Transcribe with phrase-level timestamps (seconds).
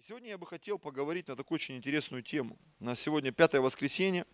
[0.00, 2.56] И сегодня я бы хотел поговорить на такую очень интересную тему.
[2.80, 4.24] У нас сегодня пятое воскресенье.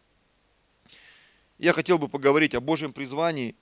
[1.58, 3.56] Я хотел бы поговорить о Божьем призвании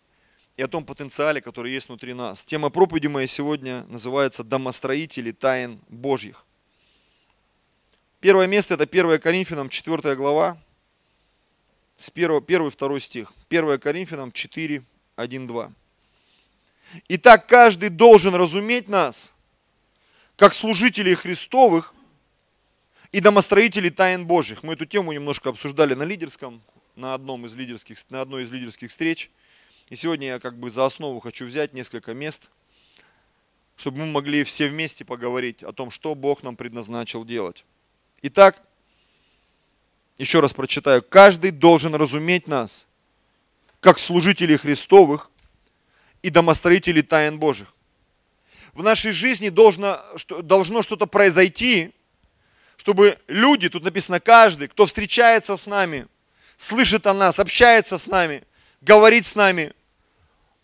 [0.58, 2.44] и о том потенциале, который есть внутри нас.
[2.44, 6.44] Тема проповеди моей сегодня называется «Домостроители тайн Божьих».
[8.20, 10.58] Первое место– это 1 Коринфянам, 4 глава,
[11.96, 13.32] с 1, 1 2 стих.
[13.48, 14.82] 1 Коринфянам 4,
[15.16, 15.72] 1, 2.
[17.08, 19.32] «Итак, каждый должен разуметь нас,
[20.36, 21.93] как служителей Христовых,
[23.14, 24.64] и домостроители тайн Божьих.
[24.64, 26.60] Мы эту тему немножко обсуждали на лидерском,
[26.96, 29.30] на, одном из лидерских, на одной из лидерских встреч.
[29.88, 32.50] И сегодня я как бы за основу хочу взять несколько мест,
[33.76, 37.64] чтобы мы могли все вместе поговорить о том, что Бог нам предназначил делать.
[38.22, 38.60] Итак,
[40.18, 41.00] еще раз прочитаю.
[41.00, 42.84] Каждый должен разуметь нас,
[43.78, 45.30] как служителей Христовых
[46.22, 47.74] и домостроителей тайн Божьих.
[48.72, 50.00] В нашей жизни должно,
[50.42, 51.94] должно что-то произойти,
[52.84, 56.06] чтобы люди, тут написано каждый, кто встречается с нами,
[56.58, 58.44] слышит о нас, общается с нами,
[58.82, 59.72] говорит с нами,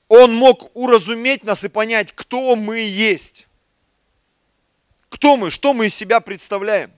[0.06, 3.46] он мог уразуметь нас и понять, кто мы есть.
[5.08, 6.92] Кто мы, что мы из себя представляем.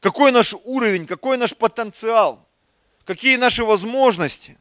[0.00, 2.44] Какой наш уровень, какой наш потенциал,
[3.04, 4.58] какие наши возможности.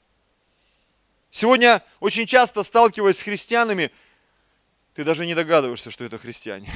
[1.31, 3.90] Сегодня очень часто сталкиваясь с христианами,
[4.94, 6.72] ты даже не догадываешься, что это христиане.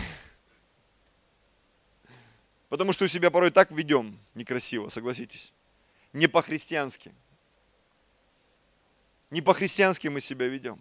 [2.70, 5.52] Потому что у себя порой так ведем некрасиво, согласитесь.
[6.14, 7.12] Не по-христиански.
[9.32, 10.80] Не по-христиански мы себя ведем.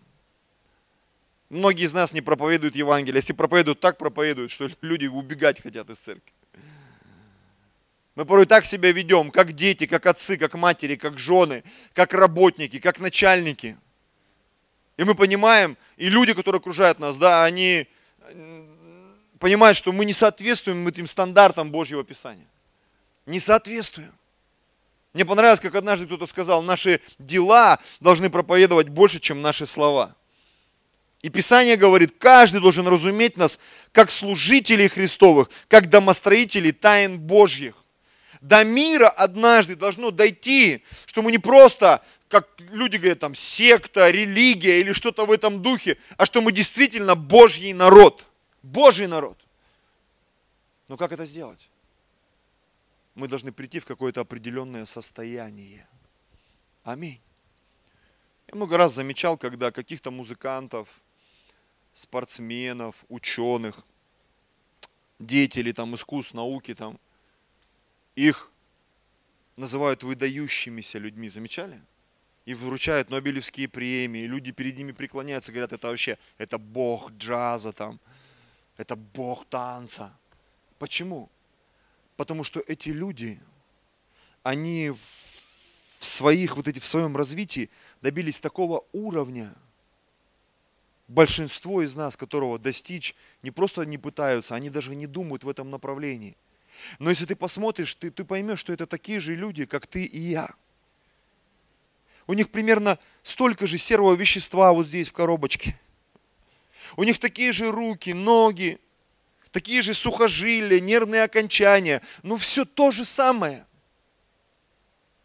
[1.48, 3.19] Многие из нас не проповедуют Евангелие.
[3.19, 6.33] Если проповедуют, так проповедуют, что люди убегать хотят из церкви.
[8.14, 11.62] Мы порой так себя ведем, как дети, как отцы, как матери, как жены,
[11.95, 13.78] как работники, как начальники.
[14.97, 17.86] И мы понимаем, и люди, которые окружают нас, да, они
[19.39, 22.47] понимают, что мы не соответствуем этим стандартам Божьего Писания.
[23.27, 24.12] Не соответствуем.
[25.14, 30.14] Мне понравилось, как однажды кто-то сказал, наши дела должны проповедовать больше, чем наши слова.
[31.23, 33.58] И Писание говорит, каждый должен разуметь нас
[33.92, 37.74] как служителей Христовых, как домостроителей тайн Божьих.
[38.41, 44.79] До мира однажды должно дойти, что мы не просто, как люди говорят, там, секта, религия
[44.79, 48.27] или что-то в этом духе, а что мы действительно Божий народ.
[48.63, 49.39] Божий народ.
[50.89, 51.70] Но как это сделать?
[53.14, 55.86] Мы должны прийти в какое-то определенное состояние.
[56.85, 57.20] Аминь.
[58.48, 60.89] Я много раз замечал, когда каких-то музыкантов,
[61.92, 63.85] спортсменов, ученых,
[65.18, 66.98] деятелей там, искусств, науки, там,
[68.14, 68.51] их
[69.57, 71.29] называют выдающимися людьми.
[71.29, 71.83] Замечали?
[72.47, 78.01] И вручают Нобелевские премии, люди перед ними преклоняются, говорят, это вообще, это бог джаза там,
[78.78, 80.16] это бог танца.
[80.78, 81.28] Почему?
[82.16, 83.39] Потому что эти люди,
[84.42, 89.52] они в своих вот эти в своем развитии добились такого уровня,
[91.08, 95.70] большинство из нас, которого достичь, не просто не пытаются, они даже не думают в этом
[95.70, 96.36] направлении.
[97.00, 100.20] Но если ты посмотришь, ты, ты поймешь, что это такие же люди, как ты и
[100.20, 100.55] я.
[102.28, 105.77] У них примерно столько же серого вещества вот здесь в коробочке–
[106.96, 108.78] у них такие же руки, ноги,
[109.50, 112.02] такие же сухожилия, нервные окончания.
[112.22, 113.66] Ну все то же самое.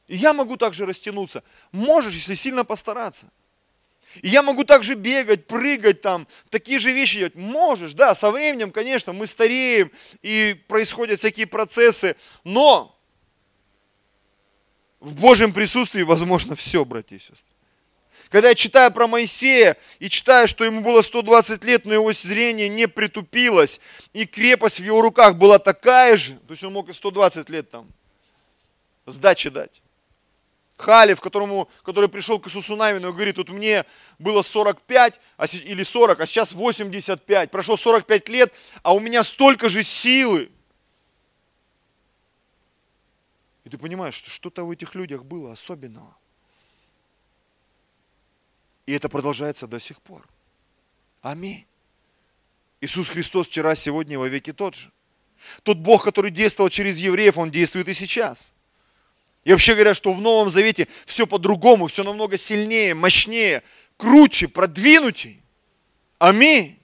[0.07, 1.43] И я могу также растянуться.
[1.71, 3.31] Можешь, если сильно постараться.
[4.21, 7.35] И я могу также бегать, прыгать там, такие же вещи делать.
[7.35, 9.91] Можешь, да, со временем, конечно, мы стареем,
[10.21, 12.95] и происходят всякие процессы, но
[14.99, 17.52] в Божьем присутствии возможно все, братья и сестры.
[18.33, 22.67] Когда я читаю про Моисея и читаю, что ему было 120 лет, но его зрение
[22.67, 23.79] не притупилось,
[24.11, 27.69] и крепость в его руках была такая же, то есть он мог и 120 лет
[27.69, 27.87] там
[29.05, 29.83] сдачи дать.
[30.77, 33.85] Халев, которому, который пришел к Иисусу Навину и говорит, вот мне
[34.17, 38.51] было 45 а, или 40, а сейчас 85, прошло 45 лет,
[38.81, 40.49] а у меня столько же силы.
[43.63, 46.15] И ты понимаешь, что что-то в этих людях было особенного.
[48.85, 50.27] И это продолжается до сих пор.
[51.21, 51.65] Аминь.
[52.81, 54.91] Иисус Христос вчера, сегодня, во веки тот же.
[55.63, 58.53] Тот Бог, который действовал через евреев, Он действует и сейчас.
[59.43, 63.63] И вообще говорят, что в Новом Завете все по-другому, все намного сильнее, мощнее,
[63.97, 65.41] круче, продвинутей.
[66.17, 66.79] Аминь.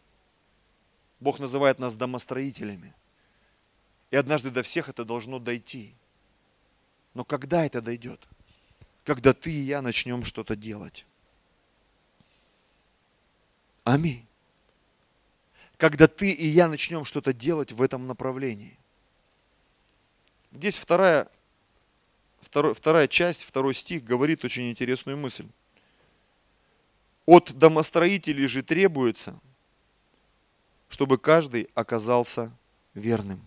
[1.19, 2.93] Бог называет нас домостроителями.
[4.11, 5.93] И однажды до всех это должно дойти.
[7.13, 8.27] Но когда это дойдет?
[9.03, 11.05] Когда ты и я начнем что-то делать.
[13.89, 14.23] Аминь.
[15.77, 18.77] когда ты и я начнем что-то делать в этом направлении.
[20.51, 21.27] Здесь вторая,
[22.41, 25.47] второй, вторая часть, второй стих говорит очень интересную мысль.
[27.25, 29.39] От домостроителей же требуется,
[30.89, 32.51] чтобы каждый оказался
[32.93, 33.41] верным.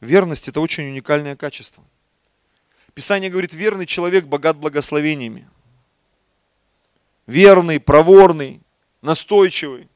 [0.00, 1.82] Верность– это очень уникальное качество.
[2.92, 5.48] Писание говорит, верный человек богат благословениями.
[7.26, 8.60] Верный, проворный,
[9.04, 9.88] настойчивый.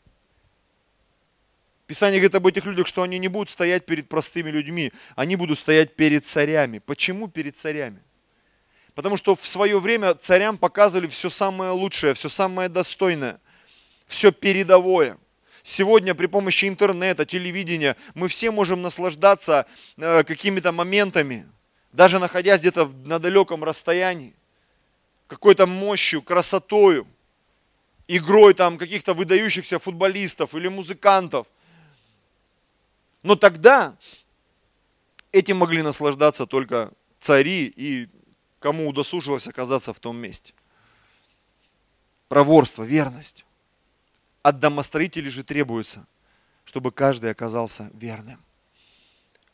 [1.86, 5.58] Писание говорит об этих людях, что они не будут стоять перед простыми людьми, они будут
[5.58, 6.78] стоять перед царями.
[6.80, 8.02] Почему перед царями?
[8.94, 13.40] Потому что в свое время царям показывали все самое лучшее, все самое достойное,
[14.06, 15.16] все передовое.
[15.62, 19.66] Сегодня при помощи интернета, телевидения мы все можем наслаждаться
[19.96, 21.48] э, какими-то моментами,
[21.92, 24.34] даже находясь где-то на далеком расстоянии,
[25.26, 27.06] какой-то мощью, красотою,
[28.08, 31.46] игрой там каких-то выдающихся футболистов или музыкантов–
[33.22, 33.96] но тогда
[35.32, 38.08] этим могли наслаждаться только цари и
[38.60, 40.54] кому удосужилось оказаться в том месте.
[42.28, 43.44] Проворство, верность.
[44.42, 46.06] От домостроителей же требуется,
[46.64, 48.42] чтобы каждый оказался верным.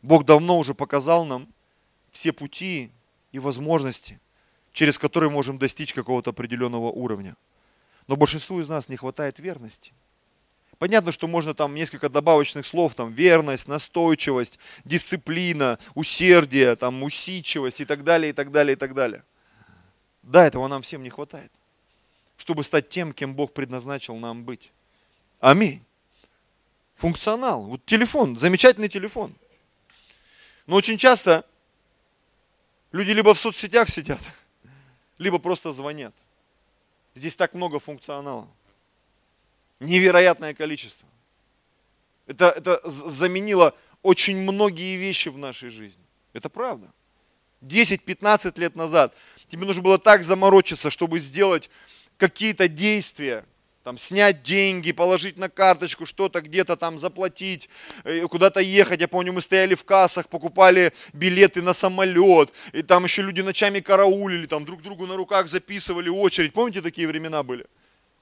[0.03, 1.49] Бог давно уже показал нам
[2.13, 2.91] все пути
[3.33, 4.21] и возможности,
[4.73, 7.37] через которые можем достичь какого-то определенного уровня.
[8.07, 9.93] Но большинству из нас не хватает верности–
[10.79, 17.85] Понятно, что можно там несколько добавочных слов, там верность, настойчивость, дисциплина, усердие, там усидчивость и
[17.85, 19.25] так далее, и так далее, и так далее.
[20.23, 21.53] Да, этого нам всем не хватает,
[22.37, 24.73] чтобы стать тем, кем Бог предназначил нам быть.
[25.41, 25.85] Аминь.
[26.97, 27.63] Функционал.
[27.63, 29.35] Вот телефон, замечательный телефон.
[30.67, 31.45] Но очень часто
[32.93, 34.21] люди либо в соцсетях сидят,
[35.19, 36.15] либо просто звонят.
[37.15, 38.49] Здесь так много функционала.
[39.81, 41.09] Невероятное количество.
[42.27, 46.03] Это, это заменило очень многие вещи в нашей жизни.
[46.33, 46.93] Это правда.
[47.63, 49.15] 10-15 лет назад
[49.47, 51.71] тебе нужно было так заморочиться, чтобы сделать
[52.17, 53.45] какие-то действия,
[53.85, 57.69] там, снять деньги, положить на карточку, что-то где-то там заплатить,
[58.05, 59.03] э, куда-то ехать.
[59.03, 63.81] Я помню, мы стояли в кассах, покупали билеты на самолет, и там еще люди ночами
[63.81, 66.55] караулили, там друг другу на руках записывали очередь.
[66.55, 67.67] Помните, такие времена были?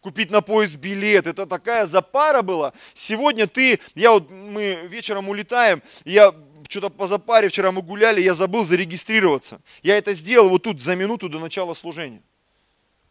[0.01, 1.29] купить на поезд билет.
[1.29, 2.73] Это такая запара была.
[2.93, 6.35] Сегодня ты, я вот, мы вечером улетаем, я
[6.69, 9.61] что-то по запаре, вчера мы гуляли, я забыл зарегистрироваться.
[9.85, 12.21] Я это сделал вот тут за минуту до начала служения.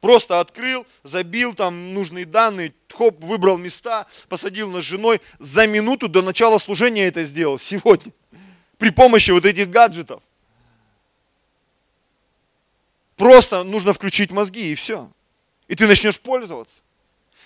[0.02, 5.22] Просто открыл, забил там нужные данные, хоп, выбрал места, посадил нас с женой.
[5.40, 8.12] За минуту до начала служения это сделал сегодня.
[8.78, 10.22] При помощи вот этих гаджетов.
[13.16, 15.10] Просто нужно включить мозги и все
[15.72, 16.82] и ты начнешь пользоваться.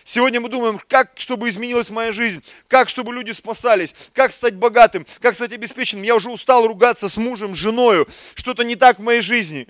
[0.03, 5.05] Сегодня мы думаем, как, чтобы изменилась моя жизнь, как, чтобы люди спасались, как стать богатым,
[5.19, 6.03] как стать обеспеченным.
[6.03, 9.67] Я уже устал ругаться с мужем, с женою, что-то не так в моей жизни.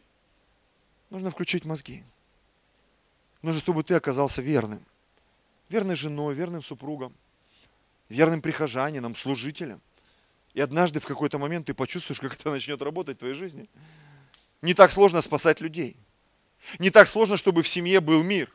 [1.09, 2.05] Нужно включить мозги.
[3.45, 4.83] Нужно, чтобы ты оказался верным.
[5.69, 7.13] Верной женой, верным супругом,
[8.09, 9.81] верным прихожанином, служителем.
[10.55, 13.69] И однажды в какой-то момент ты почувствуешь, как это начнет работать в твоей жизни.
[14.63, 15.95] Не так сложно спасать людей.
[16.79, 18.51] Не так сложно, чтобы в семье был мир.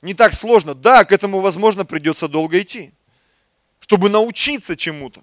[0.00, 0.74] Не так сложно.
[0.74, 2.90] Да, к этому, возможно, придется долго идти,
[3.80, 5.22] чтобы научиться чему-то.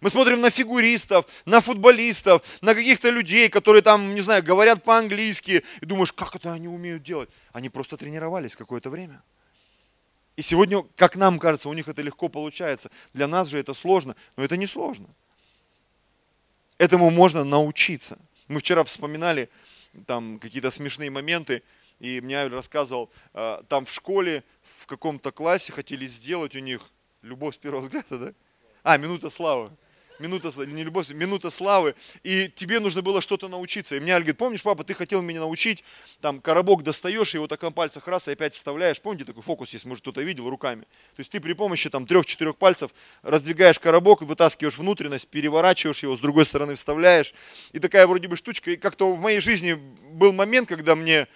[0.00, 5.64] Мы смотрим на фигуристов, на футболистов, на каких-то людей, которые там, не знаю, говорят по-английски,
[5.80, 7.28] и думаешь, как это они умеют делать?
[7.52, 9.22] Они просто тренировались какое-то время.
[10.36, 12.90] И сегодня, как нам кажется, у них это легко получается.
[13.12, 15.08] Для нас же это сложно, но это не сложно.
[16.78, 18.18] Этому можно научиться.
[18.46, 19.48] Мы вчера вспоминали
[20.06, 21.64] там какие-то смешные моменты,
[21.98, 26.88] и мне Авель рассказывал, э, там в школе, в каком-то классе хотели сделать у них
[27.22, 28.32] любовь с первого взгляда, да?
[28.84, 29.72] А, минута славы
[30.20, 33.96] минута, не любовь, минута славы, и тебе нужно было что-то научиться.
[33.96, 35.84] И мне Аль говорит, помнишь, папа, ты хотел меня научить,
[36.20, 39.00] там коробок достаешь, его так на пальцах раз и опять вставляешь.
[39.00, 40.82] Помните, такой фокус есть, может кто-то видел руками.
[41.16, 42.90] То есть ты при помощи там трех-четырех пальцев
[43.22, 47.34] раздвигаешь коробок, вытаскиваешь внутренность, переворачиваешь его, с другой стороны вставляешь.
[47.72, 48.72] И такая вроде бы штучка.
[48.72, 49.74] И как-то в моей жизни
[50.12, 51.26] был момент, когда мне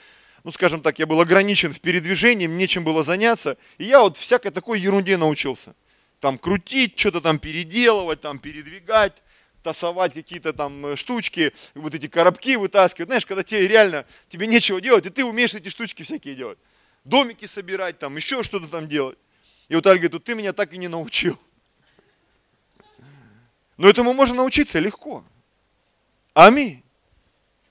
[0.44, 4.16] ну, скажем так, я был ограничен в передвижении, мне нечем было заняться, и я вот
[4.16, 5.76] всякой такой ерунде научился
[6.22, 9.24] там крутить, что-то там переделывать, там передвигать,
[9.64, 13.08] тасовать какие-то там э, штучки, вот эти коробки вытаскивать.
[13.08, 16.58] Знаешь, когда тебе реально, тебе нечего делать, и ты умеешь эти штучки всякие делать.
[17.02, 19.18] Домики собирать, там еще что-то там делать.
[19.68, 21.36] И вот Аль говорит, вот ты меня так и не научил.
[23.76, 25.24] Но этому можно научиться легко.
[26.34, 26.84] Аминь.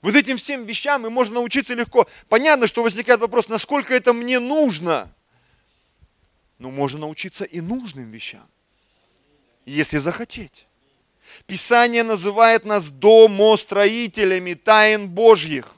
[0.02, 2.06] Вот этим всем вещам и можно научиться легко.
[2.28, 5.10] Понятно, что возникает вопрос, насколько это мне нужно–
[6.62, 8.46] Но можно научиться и нужным вещам,
[9.66, 10.68] если захотеть.
[11.44, 15.74] Писание называет нас домостроителями тайн Божьих.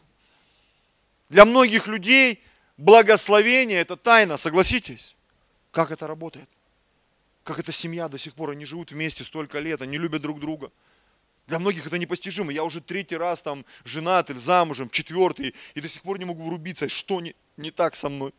[1.31, 2.43] Для многих людей
[2.77, 5.17] благословение– это тайна, согласитесь?
[5.71, 6.51] Как это работает?
[7.45, 10.71] Как эта семья до сих пор, они живут вместе столько лет, они любят друг друга.
[11.47, 12.53] Для многих это непостижимо.
[12.53, 16.43] Я уже третий раз там женат или замужем, четвертый, и до сих пор не могу
[16.47, 18.35] врубиться, что не, не так со мной.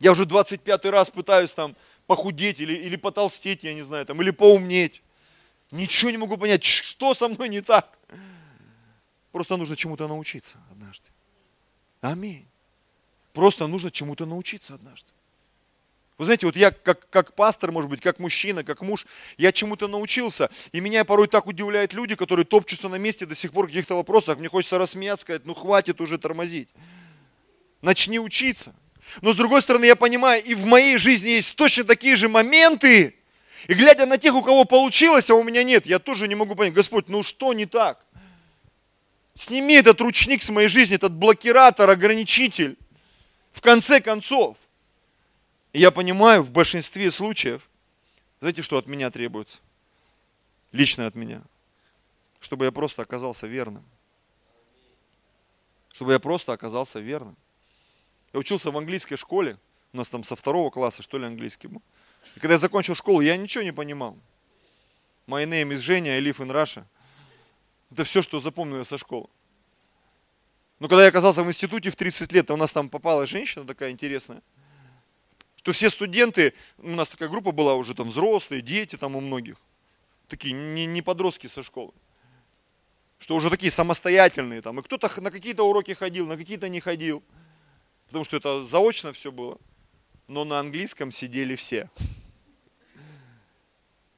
[0.00, 1.76] Я уже 25 раз пытаюсь там
[2.06, 5.02] похудеть или, или потолстеть, я не знаю, там, или поумнеть.
[5.70, 7.98] Ничего не могу понять, что со мной не так.
[9.30, 11.08] Просто нужно чему-то научиться однажды.
[12.00, 12.46] Аминь.
[13.32, 15.08] Просто нужно чему-то научиться однажды.
[16.18, 19.06] Вы знаете, вот я как, как пастор, может быть, как мужчина, как муж,
[19.38, 20.50] я чему-то научился.
[20.72, 23.94] И меня порой так удивляют люди, которые топчутся на месте до сих пор в каких-то
[23.94, 24.38] вопросах.
[24.38, 26.68] Мне хочется рассмеяться, сказать, ну хватит уже тормозить.
[27.80, 28.74] Начни учиться.
[29.22, 33.14] Но с другой стороны, я понимаю, и в моей жизни есть точно такие же моменты,
[33.66, 36.54] и глядя на тех, у кого получилось, а у меня нет, я тоже не могу
[36.54, 38.04] понять, Господь, ну что не так?
[39.34, 42.76] Сними этот ручник с моей жизни, этот блокиратор, ограничитель.
[43.52, 44.56] В конце концов.
[45.72, 47.62] Я понимаю, в большинстве случаев,
[48.40, 49.58] знаете, что от меня требуется?
[50.72, 51.42] Лично от меня.
[52.40, 53.84] Чтобы я просто оказался верным.
[55.92, 57.36] Чтобы я просто оказался верным.
[58.32, 59.58] Я учился в английской школе,
[59.92, 61.82] у нас там со второго класса, что ли, английский был.
[62.36, 64.16] И когда я закончил школу, я ничего не понимал.
[65.26, 66.84] My name is Женя, I live in Russia.
[67.90, 69.28] Это все, что запомнил со школы.
[70.78, 73.90] Но когда я оказался в институте в 30 лет, у нас там попала женщина такая
[73.90, 74.42] интересная,
[75.56, 79.56] что все студенты, у нас такая группа была уже там взрослые, дети там у многих,
[80.26, 81.92] такие не, не подростки со школы,
[83.18, 87.22] что уже такие самостоятельные там, и кто-то на какие-то уроки ходил, на какие-то не ходил,
[88.10, 89.56] потому что это заочно все было
[90.30, 91.90] но на английском сидели все.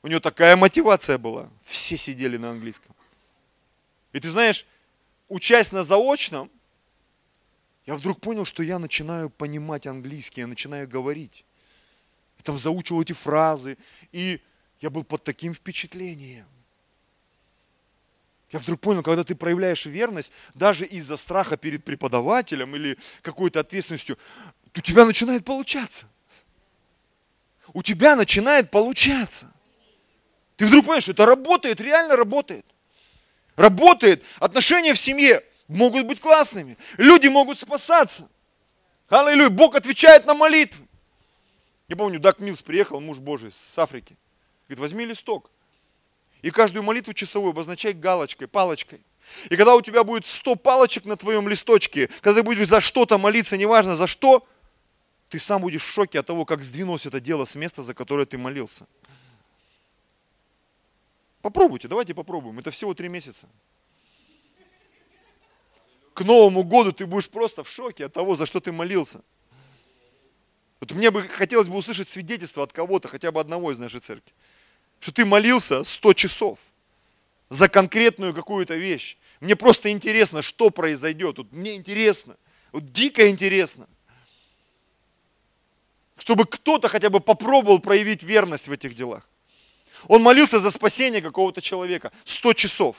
[0.03, 1.49] У него такая мотивация была.
[1.63, 2.95] Все сидели на английском.
[4.13, 4.67] И ты знаешь,
[5.31, 6.51] учась на заочном,
[7.87, 11.47] я вдруг понял, что я начинаю понимать английский, я начинаю говорить.
[12.37, 13.79] Я там заучивал эти фразы,
[14.13, 14.39] и
[14.83, 16.47] я был под таким впечатлением.
[18.53, 24.19] Я вдруг понял, когда ты проявляешь верность, даже из-за страха перед преподавателем или какой-то ответственностью,
[24.77, 26.07] у тебя начинает получаться.
[27.73, 29.51] У тебя начинает получаться.
[30.57, 32.67] Ты вдруг понимаешь, это работает, реально работает.
[33.57, 34.23] Работает.
[34.39, 36.77] Отношения в семье могут быть классными.
[36.99, 38.29] Люди могут спасаться.
[39.09, 39.49] Аллилуйя.
[39.49, 40.87] Бог отвечает на молитвы.
[41.89, 44.17] Я помню, Дак Милс приехал, муж Божий, с Африки.
[44.69, 45.51] Говорит, возьми листок.
[46.43, 49.01] И каждую молитву часовую обозначай галочкой, палочкой.
[49.49, 53.17] И когда у тебя будет 100 палочек на твоем листочке, когда ты будешь за что-то
[53.17, 54.47] молиться, неважно за что,
[55.29, 58.27] ты сам будешь в шоке от того, как сдвинулось это дело с места, за которое
[58.27, 58.87] ты молился.
[61.41, 62.59] Попробуйте, давайте попробуем.
[62.59, 63.49] Это всего три месяца.
[66.15, 69.23] К Новому году ты будешь просто в шоке от того, за что ты молился.
[70.81, 74.33] Вот мне бы хотелось бы услышать свидетельство от кого-то, хотя бы одного из нашей церкви,
[75.03, 76.59] что ты молился 100 часов
[77.51, 79.19] за конкретную какую-то вещь.
[79.41, 81.39] Мне просто интересно, что произойдет.
[81.39, 82.37] Вот мне интересно,
[82.71, 83.87] вот дико интересно
[86.23, 89.29] чтобы кто-то хотя бы попробовал проявить верность в этих делах.
[90.07, 92.13] Он молился за спасение какого-то человека.
[92.25, 92.97] Сто часов.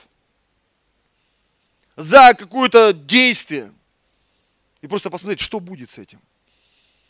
[1.96, 3.72] За какое-то действие.
[4.82, 6.20] И просто посмотреть, что будет с этим.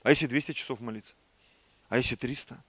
[0.05, 1.17] А если 200 часов молиться?
[1.89, 2.63] А если 300?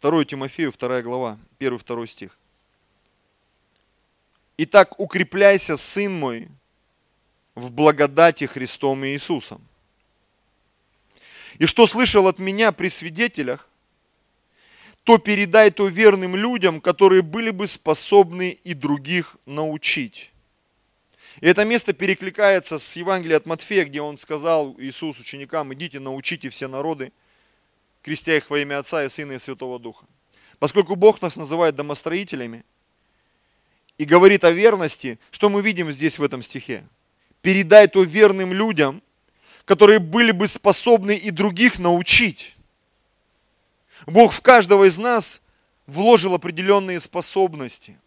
[0.00, 2.38] Второе Тимофею, вторая глава, первый, второй стих.
[4.56, 6.48] Итак, укрепляйся, сын мой,
[7.54, 9.60] в благодати Христом Иисусом.
[11.58, 13.68] И что слышал от меня при свидетелях,
[15.04, 20.32] то передай то верным людям, которые были бы способны и других научить.
[21.42, 26.48] И это место перекликается с Евангелием от Матфея, где он сказал Иисус ученикам, идите, научите
[26.48, 27.12] все народы,
[28.02, 30.06] крестя их во имя Отца и Сына и Святого Духа.
[30.58, 32.64] Поскольку Бог нас называет домостроителями
[33.98, 36.84] и говорит о верности, что мы видим здесь в этом стихе?
[37.42, 39.02] передай то верным людям,
[39.64, 42.56] которые были бы способны и других научить.
[44.06, 45.42] Бог в каждого из нас
[45.86, 47.98] вложил определенные способности.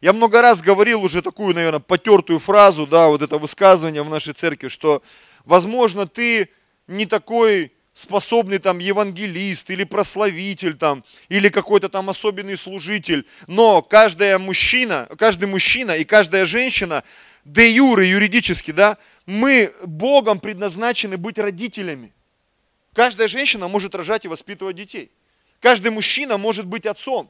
[0.00, 4.32] Я много раз говорил уже такую, наверное, потертую фразу, да, вот это высказывание в нашей
[4.32, 5.02] церкви, что,
[5.44, 6.50] возможно, ты
[6.86, 14.38] не такой способный там евангелист или прославитель там, или какой-то там особенный служитель, но каждая
[14.38, 17.02] мужчина, каждый мужчина и каждая женщина
[17.44, 22.12] де юры, юридически, да, мы Богом предназначены быть родителями.
[22.94, 25.10] Каждая женщина может рожать и воспитывать детей.
[25.60, 27.28] Каждый мужчина может быть отцом,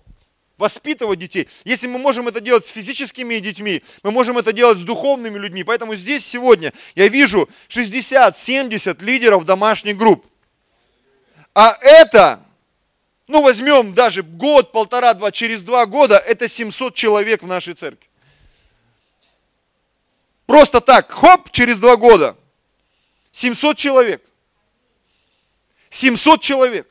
[0.58, 1.48] воспитывать детей.
[1.64, 5.64] Если мы можем это делать с физическими детьми, мы можем это делать с духовными людьми.
[5.64, 10.26] Поэтому здесь сегодня я вижу 60-70 лидеров домашних групп.
[11.60, 12.40] А это,
[13.26, 18.08] ну возьмем даже год, полтора, два, через два года, это 700 человек в нашей церкви.
[20.46, 22.36] Просто так, хоп, через два года.
[23.32, 24.22] 700 человек.
[25.90, 26.88] 700 человек.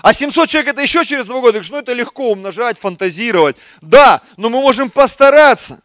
[0.00, 1.60] А 700 человек это еще через два года.
[1.68, 3.58] Ну это легко умножать, фантазировать.
[3.82, 5.82] Да, но мы можем постараться.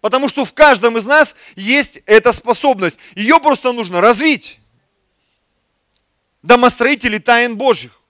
[0.00, 2.98] Потому что в каждом из нас есть эта способность.
[3.14, 4.59] Ее просто нужно развить.
[6.42, 8.00] Домостроители тайн Божьих.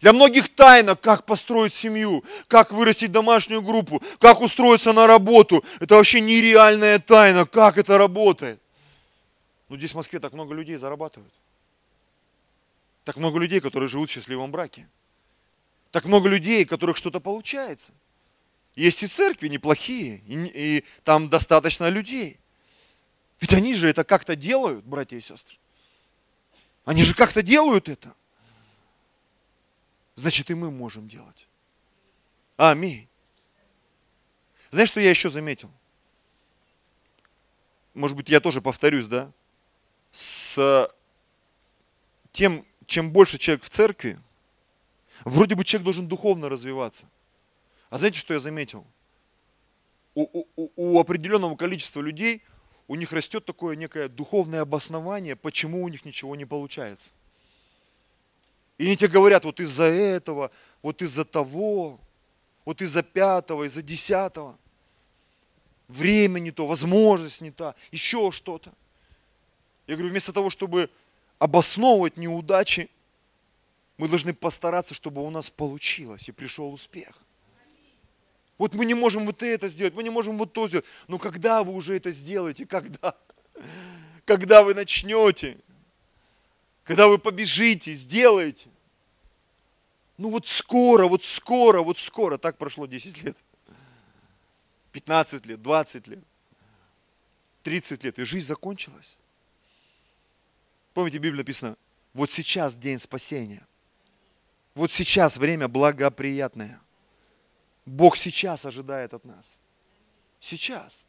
[0.00, 5.64] Для многих тайна, как построить семью, как вырастить домашнюю группу, как устроиться на работу.
[5.80, 8.60] Это вообще нереальная тайна, как это работает.
[9.68, 11.32] Ну здесь в Москве так много людей зарабатывают.
[13.04, 14.88] Так много людей, которые живут в счастливом браке.
[15.90, 17.92] Так много людей, у которых что-то получается.
[18.74, 22.38] Есть и церкви неплохие, и, и там достаточно людей.
[23.40, 25.56] Ведь они же это как-то делают, братья и сестры.
[26.84, 28.14] Они же как-то делают это
[30.16, 31.48] значит и мы можем делать.
[32.56, 33.08] Аминь.
[34.70, 35.70] Знаешь, что я еще заметил?
[37.94, 39.30] Может быть, я тоже повторюсь, да?
[40.10, 40.88] С
[42.32, 44.20] тем, чем больше человек в церкви,
[45.24, 47.08] вроде бы человек должен духовно развиваться.
[47.90, 48.84] А знаете, что я заметил?
[50.16, 52.42] У, у, у определенного количества людей
[52.86, 57.10] у них растет такое некое духовное обоснование, почему у них ничего не получается.
[58.78, 60.50] И они тебе говорят, вот из-за этого,
[60.82, 61.98] вот из-за того,
[62.64, 64.58] вот из-за пятого, из-за десятого.
[65.88, 68.72] Время не то, возможность не та, еще что-то.
[69.86, 70.90] Я говорю, вместо того, чтобы
[71.38, 72.88] обосновывать неудачи,
[73.96, 77.23] мы должны постараться, чтобы у нас получилось и пришел успех.
[78.58, 80.86] Вот мы не можем вот это сделать, мы не можем вот то сделать.
[81.08, 82.66] Но когда вы уже это сделаете?
[82.66, 83.14] Когда?
[84.24, 85.58] Когда вы начнете?
[86.84, 88.68] когда вы побежите, сделаете.
[90.16, 92.38] Ну вот скоро, вот скоро, вот скоро.
[92.38, 93.36] Так прошло 10 лет.
[94.92, 96.22] 15 лет, 20 лет,
[97.64, 98.18] 30 лет.
[98.20, 99.18] И жизнь закончилась.
[100.92, 101.76] Помните, в Библии написано,
[102.12, 103.66] вот сейчас день спасения.
[104.76, 106.80] Вот сейчас время благоприятное.
[107.86, 109.58] Бог сейчас ожидает от нас.
[110.40, 111.06] Сейчас.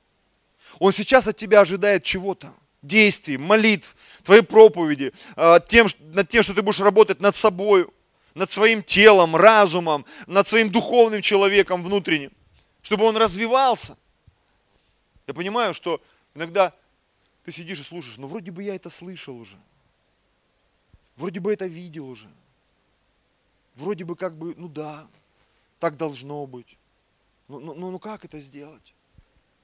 [0.79, 6.53] Он сейчас от тебя ожидает чего-то действий, молитв, твоей проповеди, а, тем, над тем, что
[6.53, 7.87] ты будешь работать над собой,
[8.33, 12.31] над своим телом, разумом, над своим духовным человеком внутренним,
[12.81, 13.97] чтобы он развивался.
[15.27, 16.01] Я понимаю, что
[16.35, 16.73] иногда
[17.43, 19.57] ты сидишь и слушаешь, но вроде бы я это слышал уже,
[21.15, 22.29] вроде бы это видел уже,
[23.75, 25.07] вроде бы как бы, ну да,
[25.79, 26.77] так должно быть.
[27.47, 28.93] Ну, ну, ну, ну как это сделать?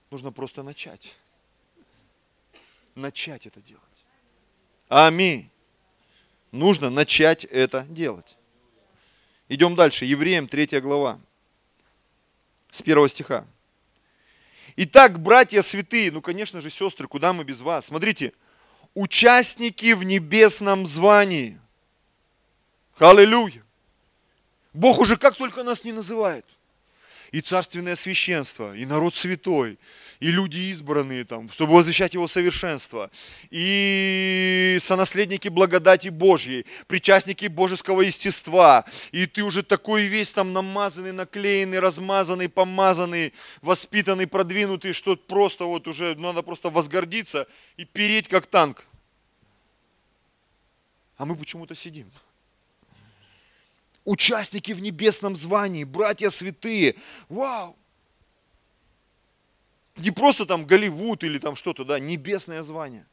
[0.09, 1.15] Нужно просто начать
[2.95, 3.83] начать это делать.
[4.89, 5.49] Аминь.
[6.51, 8.37] Нужно начать это делать.
[9.47, 10.05] Идем дальше.
[10.05, 11.19] Евреям 3 глава.
[12.69, 13.45] С первого стиха.
[14.77, 17.87] Итак, братья святые, ну, конечно же, сестры, куда мы без вас?
[17.87, 18.33] Смотрите,
[18.93, 21.59] участники в небесном звании.
[22.97, 23.63] Аллилуйя.
[24.73, 26.45] Бог уже как только нас не называет.
[27.31, 29.79] И царственное священство, и народ святой,
[30.19, 33.09] и люди избранные там, чтобы возвещать его совершенство,
[33.49, 41.79] и сонаследники благодати Божьей, причастники божеского естества, и ты уже такой весь там намазанный, наклеенный,
[41.79, 48.85] размазанный, помазанный, воспитанный, продвинутый, что просто вот уже надо просто возгордиться и переть как танк.
[51.15, 52.11] А мы почему-то сидим
[54.05, 56.95] участники в небесном звании, братья святые.
[57.29, 57.75] Вау!
[59.97, 63.05] Не просто там Голливуд или там что-то, да, небесное звание.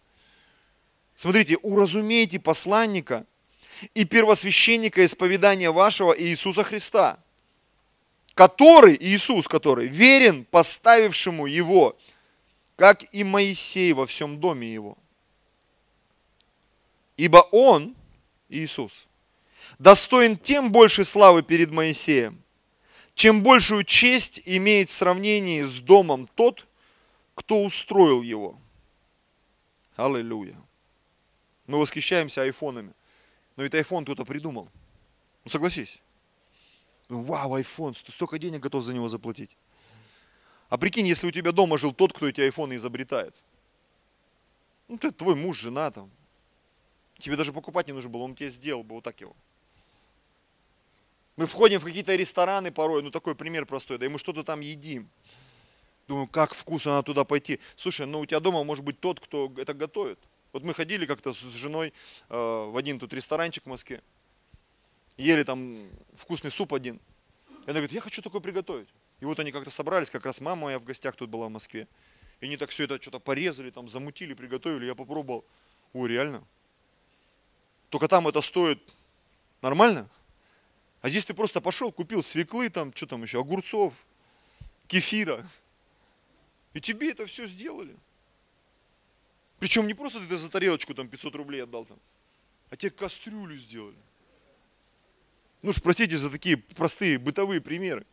[1.15, 3.27] Смотрите, уразумейте посланника
[3.95, 7.19] и первосвященника исповедания вашего Иисуса Христа,
[8.35, 11.97] который, Иисус, который верен поставившему его,
[12.77, 14.97] как и Моисей во всем доме его.
[17.17, 17.97] Ибо он,
[18.49, 19.08] Иисус,
[19.79, 22.43] достоин тем больше славы перед Моисеем,
[23.15, 26.67] чем большую честь имеет в сравнении с домом тот,
[27.35, 28.59] кто устроил его.
[29.97, 30.57] Аллилуйя.
[31.67, 32.93] Мы восхищаемся айфонами.
[33.57, 34.69] Но ведь айфон кто-то придумал.
[35.45, 36.01] Ну согласись.
[37.09, 39.57] Ну, вау, айфон, столько денег готов за него заплатить.
[40.69, 43.35] А прикинь, если у тебя дома жил тот, кто эти айфоны изобретает.
[44.87, 46.11] Ну, ты твой муж, жена там.
[47.19, 49.35] Тебе даже покупать не нужно было, он тебе сделал бы вот так его.
[51.39, 54.59] Мы входим в какие-то рестораны порой, ну такой пример простой, да и мы что-то там
[54.59, 55.09] едим.
[56.09, 57.61] Думаю, как вкусно надо туда пойти.
[57.77, 60.19] Слушай, ну у тебя дома может быть тот, кто это готовит.
[60.53, 61.93] Вот мы ходили как-то с женой
[62.29, 64.03] э, в один тут ресторанчик в Москве.
[65.17, 65.79] Ели там
[66.17, 66.97] вкусный суп один.
[66.97, 68.89] И она говорит, я хочу такой приготовить.
[69.21, 71.87] И вот они как-то собрались, как раз мама моя в гостях тут была в Москве.
[72.41, 74.87] И они так все это что-то порезали, там замутили, приготовили.
[74.87, 75.45] Я попробовал.
[75.93, 76.43] О, реально?
[77.91, 78.83] Только там это стоит
[79.63, 80.09] нормально?
[81.01, 83.95] А здесь ты просто пошел, купил свеклы, там, что там еще, огурцов,
[84.89, 85.47] кефира.
[86.75, 87.97] И тебе это все сделали.
[89.59, 91.99] Причем не просто ты за тарелочку там 500 рублей отдал там,
[92.71, 93.97] а тебе кастрюлю сделали.
[95.63, 98.07] Ну уж простите за такие простые бытовые примеры.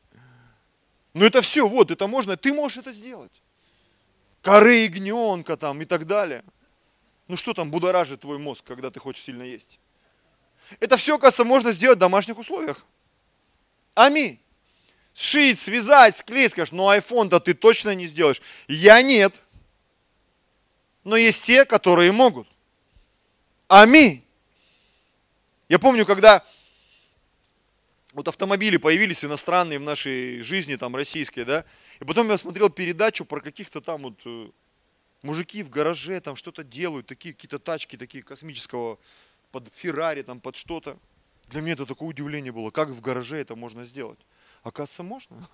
[1.14, 3.32] Но это все, вот, это можно, ты можешь это сделать.
[4.42, 6.44] Коры ягненка там и так далее.
[7.28, 9.80] Ну что там будоражит твой мозг, когда ты хочешь сильно есть?
[10.80, 12.86] Это все, кажется, можно сделать в домашних условиях.
[13.94, 14.40] Аминь.
[15.14, 18.42] Сшить, связать, склеить, скажешь, ну iPhone-то ты точно не сделаешь.
[18.68, 19.34] Я нет.
[21.04, 22.48] Но есть те, которые могут.
[23.68, 24.24] Аминь.
[25.70, 26.46] Я помню, когда
[28.14, 31.66] вот автомобили появились иностранные в нашей жизни, там, российские, да,
[32.00, 34.50] и потом я смотрел передачу про каких-то там вот э,
[35.22, 39.00] мужики в гараже там что-то делают, такие какие-то тачки такие космического,
[39.56, 40.98] под Феррари, там, под что-то.
[41.48, 44.20] Для меня это такое удивление было, как в гараже это можно сделать.
[44.64, 45.48] Оказывается, можно.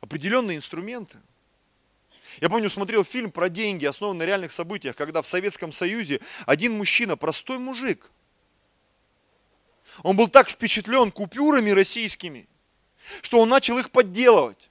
[0.00, 1.16] Определенные инструменты.
[2.40, 6.72] Я помню, смотрел фильм про деньги, основанный на реальных событиях, когда в Советском Союзе один
[6.72, 8.10] мужчина, простой мужик,
[10.02, 12.48] он был так впечатлен купюрами российскими,
[13.22, 14.70] что он начал их подделывать.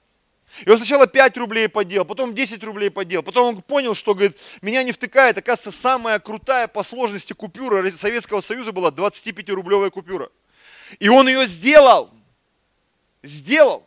[0.64, 4.38] И он сначала 5 рублей подделал, потом 10 рублей подделал, потом он понял, что, говорит,
[4.62, 5.36] меня не втыкает.
[5.36, 10.30] Оказывается, самая крутая по сложности купюра Советского Союза была 25-рублевая купюра.
[10.98, 12.10] И он ее сделал.
[13.22, 13.86] Сделал.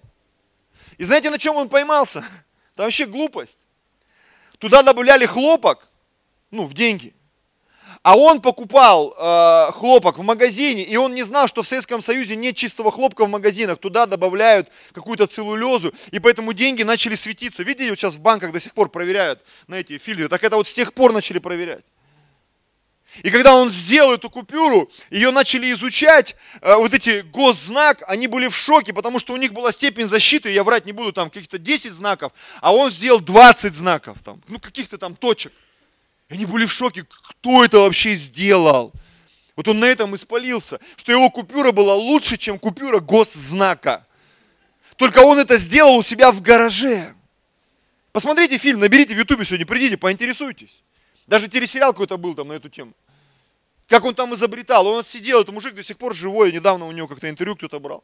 [0.98, 2.22] И знаете, на чем он поймался?
[2.76, 3.60] Там вообще глупость.
[4.60, 5.88] Туда добавляли хлопок,
[6.52, 7.14] ну, в деньги.
[8.02, 12.38] А он покупал э, хлопок в магазине, и он не знал, что в Советском Союзе
[12.38, 13.78] нет чистого хлопка в магазинах.
[13.78, 17.64] Туда добавляют какую-то целлулезу, и поэтому деньги начали светиться.
[17.64, 20.30] Видите, вот сейчас в банках до сих пор проверяют на эти фильтры.
[20.30, 21.84] Так это вот с тех пор начали проверять.
[23.24, 28.48] И когда он сделал эту купюру, ее начали изучать, э, вот эти госзнак, они были
[28.48, 31.58] в шоке, потому что у них была степень защиты, я врать не буду, там каких-то
[31.58, 32.32] 10 знаков,
[32.62, 35.52] а он сделал 20 знаков, там, ну каких-то там точек.
[36.30, 38.94] И они были в шоке, кто это вообще сделал.
[39.56, 44.06] Вот он на этом испалился, что его купюра была лучше, чем купюра госзнака.
[44.96, 47.14] Только он это сделал у себя в гараже.
[48.12, 50.84] Посмотрите фильм, наберите в ютубе сегодня, придите, поинтересуйтесь.
[51.28, 52.94] Даже телесериал какой-то был там на эту тему.
[53.88, 54.86] Как он там изобретал.
[54.88, 56.52] Он сидел, этот мужик до сих пор живой.
[56.52, 58.04] Недавно у него как-то интервью кто-то брал.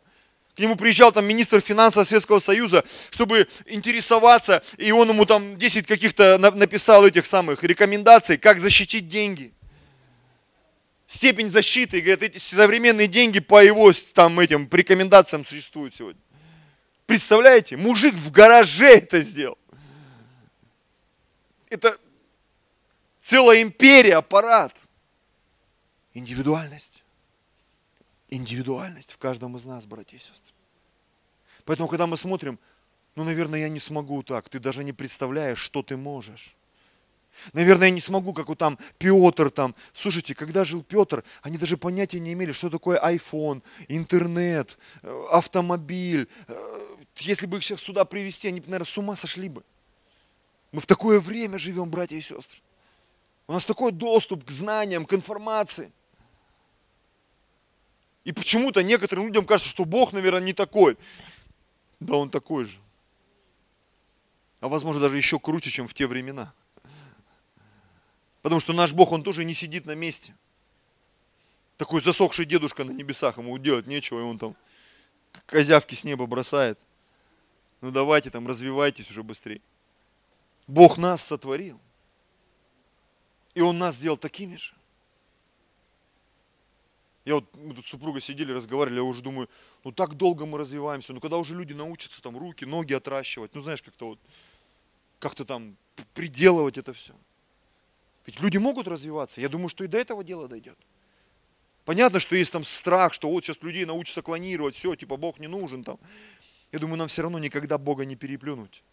[0.56, 5.86] К нему приезжал там министр финансов Советского Союза, чтобы интересоваться, и он ему там 10
[5.86, 9.54] каких-то написал этих самых рекомендаций, как защитить деньги.
[11.08, 16.22] Степень защиты, говорят, эти современные деньги по его там этим рекомендациям существуют сегодня.
[17.06, 19.58] Представляете, мужик в гараже это сделал.
[21.70, 21.98] Это
[23.20, 24.74] целая империя, аппарат.
[26.14, 27.05] Индивидуальность
[28.36, 30.54] индивидуальность в каждом из нас, братья и сестры.
[31.66, 32.60] Поэтому, когда мы смотрим,
[33.16, 36.56] ну, наверное, я не смогу так, ты даже не представляешь, что ты можешь.
[37.54, 39.76] Наверное, я не смогу, как вот там Петр там.
[39.94, 46.30] Слушайте, когда жил Петр, они даже понятия не имели, что такое iPhone, интернет, э, автомобиль.
[46.48, 49.64] Э, если бы их сейчас сюда привезти, они, наверное, с ума сошли бы.
[50.72, 52.62] Мы в такое время живем, братья и сестры.
[53.48, 55.92] У нас такой доступ к знаниям, к информации–
[58.26, 60.98] и почему-то некоторым людям кажется, что Бог, наверное, не такой.
[62.00, 62.78] Да он такой же.
[64.60, 66.54] А возможно даже еще круче, чем в те времена.
[68.42, 70.36] Потому что наш Бог, он тоже не сидит на месте.
[71.78, 74.56] Такой засохший дедушка на небесах, ему делать нечего, и он там
[75.46, 76.80] козявки с неба бросает.
[77.82, 79.62] Ну давайте там, развивайтесь уже быстрее.
[80.68, 81.80] Бог нас сотворил.
[83.54, 84.74] И Он нас сделал такими же.
[87.26, 89.50] Я вот, мы тут с сидели, разговаривали, я уже думаю,
[89.84, 93.62] ну так долго мы развиваемся, ну когда уже люди научатся там руки, ноги отращивать, ну
[93.62, 94.20] знаешь, как-то вот,
[95.18, 95.76] как-то там
[96.14, 97.14] приделывать это все.
[98.28, 100.78] Ведь люди могут развиваться, я думаю, что и до этого дела дойдет.
[101.84, 105.48] Понятно, что есть там страх, что вот сейчас людей научатся клонировать, все, типа Бог не
[105.48, 106.00] нужен там.
[106.72, 108.84] Я думаю, нам все равно никогда Бога не переплюнуть.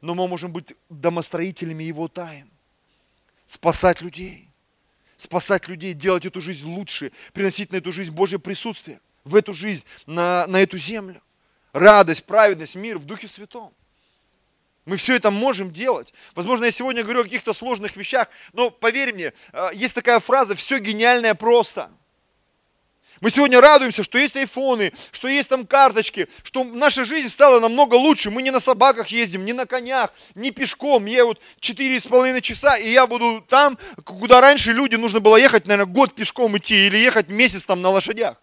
[0.00, 2.48] Но мы можем быть домостроителями Его тайн
[3.44, 4.51] спасать людей.
[5.22, 9.84] Спасать людей, делать эту жизнь лучше, приносить на эту жизнь Божье присутствие, в эту жизнь,
[10.04, 11.22] на, на эту землю.
[11.72, 13.72] Радость, праведность, мир в Духе Святом.
[14.84, 16.12] Мы все это можем делать.
[16.34, 20.56] Возможно, я сегодня говорю о каких-то сложных вещах, но поверь мне, э, есть такая фраза
[20.56, 21.88] «все гениальное просто».
[23.22, 27.94] Мы сегодня радуемся, что есть айфоны, что есть там карточки, что наша жизнь стала намного
[27.94, 28.30] лучше.
[28.30, 31.06] Мы не на собаках ездим, не на конях, не пешком.
[31.06, 35.36] Я вот четыре с половиной часа, и я буду там, куда раньше люди нужно было
[35.36, 38.38] ехать, наверное, год пешком идти или ехать месяц там на лошадях.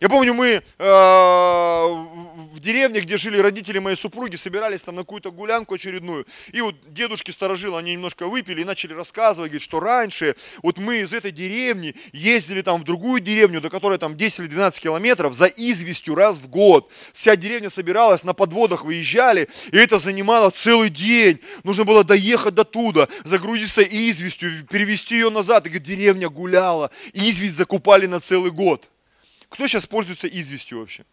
[0.00, 5.30] Я помню, мы э, в деревне, где жили родители моей супруги, собирались там на какую-то
[5.30, 6.26] гулянку очередную.
[6.52, 10.98] И вот дедушки старожилы, они немножко выпили и начали рассказывать, говорит, что раньше вот мы
[10.98, 15.32] из этой деревни ездили там в другую деревню, до которой там 10 или 12 километров,
[15.32, 16.90] за известью раз в год.
[17.12, 21.38] Вся деревня собиралась, на подводах выезжали, и это занимало целый день.
[21.62, 25.66] Нужно было доехать до туда, загрузиться известью, перевести ее назад.
[25.66, 28.90] И говорит, деревня гуляла, известь закупали на целый год.
[29.54, 31.06] Кто сейчас пользуется известью вообще?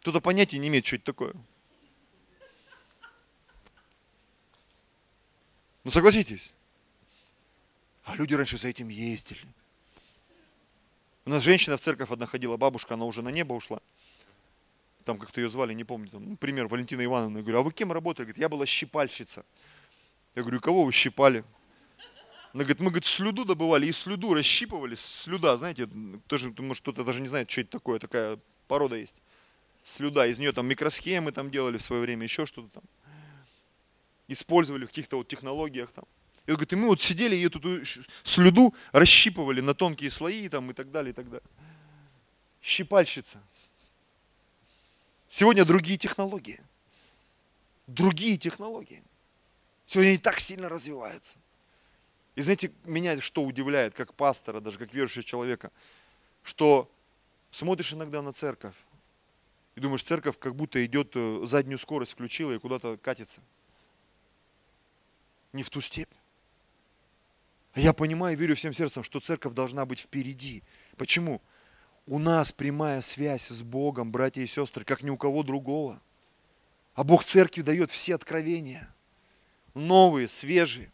[0.00, 1.34] Кто-то понятия не имеет, что это такое.
[5.82, 6.52] Ну согласитесь.
[8.04, 9.40] А люди раньше за этим ездили.
[11.24, 13.80] У нас женщина в церковь одна ходила, бабушка, она уже на небо ушла.
[15.06, 16.10] Там как-то ее звали, не помню.
[16.10, 17.38] Там, например, Валентина Ивановна.
[17.38, 18.26] Я говорю, а вы кем работали?
[18.26, 19.42] Говорит, я была щипальщица.
[20.34, 21.44] Я говорю, кого вы щипали?
[22.52, 24.96] Она говорит, мы, говорит, слюду добывали и слюду расщипывали.
[24.96, 25.88] Слюда, знаете,
[26.26, 29.16] тоже, может, кто-то даже не знает, что это такое, такая порода есть.
[29.84, 32.82] Слюда, из нее там микросхемы там делали в свое время, еще что-то там.
[34.26, 36.04] Использовали в каких-то вот технологиях там.
[36.46, 37.60] И он говорит, и мы вот сидели и эту
[38.24, 41.48] слюду расщипывали на тонкие слои там и так далее, и так далее.
[42.62, 43.40] Щипальщица.
[45.28, 46.60] Сегодня другие технологии.
[47.86, 49.04] Другие технологии.
[49.86, 51.38] Сегодня они так сильно развиваются.
[52.36, 55.70] И знаете, меня что удивляет, как пастора, даже как верующего человека,
[56.42, 56.90] что
[57.50, 58.74] смотришь иногда на церковь,
[59.74, 63.40] и думаешь, церковь как будто идет, э, заднюю скорость включила и куда-то катится.
[65.52, 66.10] Не в ту степь.
[67.74, 70.62] Я понимаю, верю всем сердцем, что церковь должна быть впереди.
[70.96, 71.40] Почему?
[72.06, 76.00] У нас прямая связь с Богом, братья и сестры, как ни у кого другого.
[76.94, 78.92] А Бог церкви дает все откровения.
[79.74, 80.90] Новые, свежие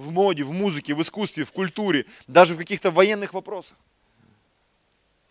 [0.00, 3.76] в моде, в музыке, в искусстве, в культуре, даже в каких-то военных вопросах.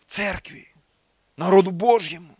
[0.06, 0.72] В церкви,
[1.36, 2.36] народу Божьему.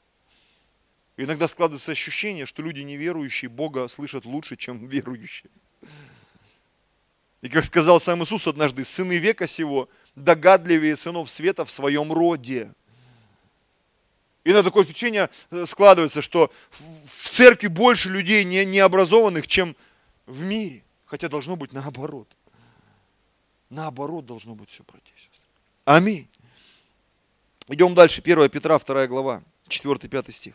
[1.16, 5.50] Иногда складывается ощущение, что люди неверующие Бога слышат лучше, чем верующие.
[7.42, 12.72] И как сказал сам Иисус однажды, сыны века сего догадливее сынов света в своем роде.
[14.44, 19.76] И на такое впечатление э, складывается, что в церкви больше людей не, необразованных, чем
[20.26, 20.82] в мире.
[21.10, 22.28] Хотя должно быть наоборот.
[23.68, 25.44] Наоборот должно быть все, братья и сестры.
[25.84, 26.28] Аминь.
[27.66, 28.20] Идем дальше.
[28.24, 30.54] 1 Петра, 2 глава, 4-5 стих.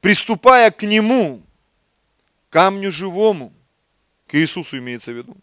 [0.00, 1.42] Приступая к Нему,
[2.48, 3.52] камню живому,
[4.28, 5.36] к Иисусу имеется в виду,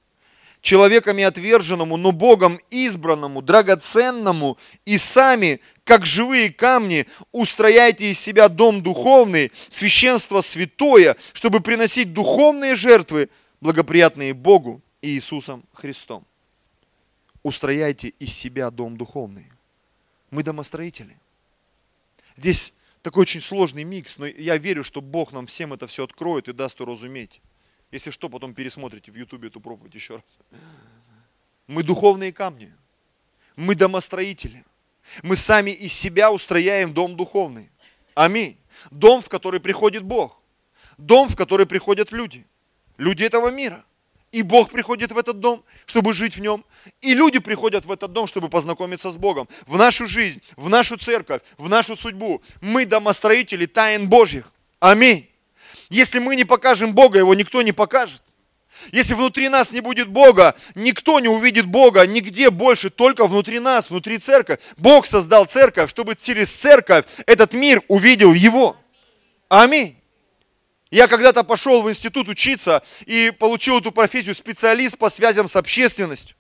[0.62, 8.82] человеками отверженному, но Богом избранному, драгоценному, и сами, как живые камни, устрояйте из себя дом
[8.82, 13.30] духовный, священство святое, чтобы приносить духовные жертвы
[13.62, 16.26] благоприятные Богу и Иисусом Христом.
[17.44, 19.48] Устрояйте из себя дом духовный.
[20.32, 21.18] Мы домостроители.
[22.36, 26.48] Здесь такой очень сложный микс, но я верю, что Бог нам всем это все откроет
[26.48, 27.42] и даст уразуметь.
[27.92, 30.60] Если что, потом пересмотрите в Ютубе эту проповедь еще раз.
[31.68, 32.74] Мы духовные камни.
[33.56, 34.66] Мы домостроители.
[35.24, 37.70] Мы сами из себя устрояем дом духовный.
[38.14, 38.58] Аминь.
[38.92, 40.38] Дом, в который приходит Бог.
[40.98, 42.46] Дом, в который приходят люди
[42.98, 43.84] люди этого мира.
[44.32, 46.64] И Бог приходит в этот дом, чтобы жить в нем.
[47.02, 49.48] И люди приходят в этот дом, чтобы познакомиться с Богом.
[49.66, 52.42] В нашу жизнь, в нашу церковь, в нашу судьбу.
[52.62, 54.52] Мы домостроители тайн Божьих.
[54.80, 55.30] Аминь.
[55.90, 58.22] Если мы не покажем Бога, его никто не покажет.
[58.92, 63.90] Если внутри нас не будет Бога, никто не увидит Бога нигде больше, только внутри нас,
[63.90, 64.60] внутри церкви.
[64.78, 68.78] Бог создал церковь, чтобы через церковь этот мир увидел Его.
[69.50, 69.97] Аминь.
[70.90, 76.38] Я когда-то пошел в институт учиться и получил эту профессию специалист по связям с общественностью.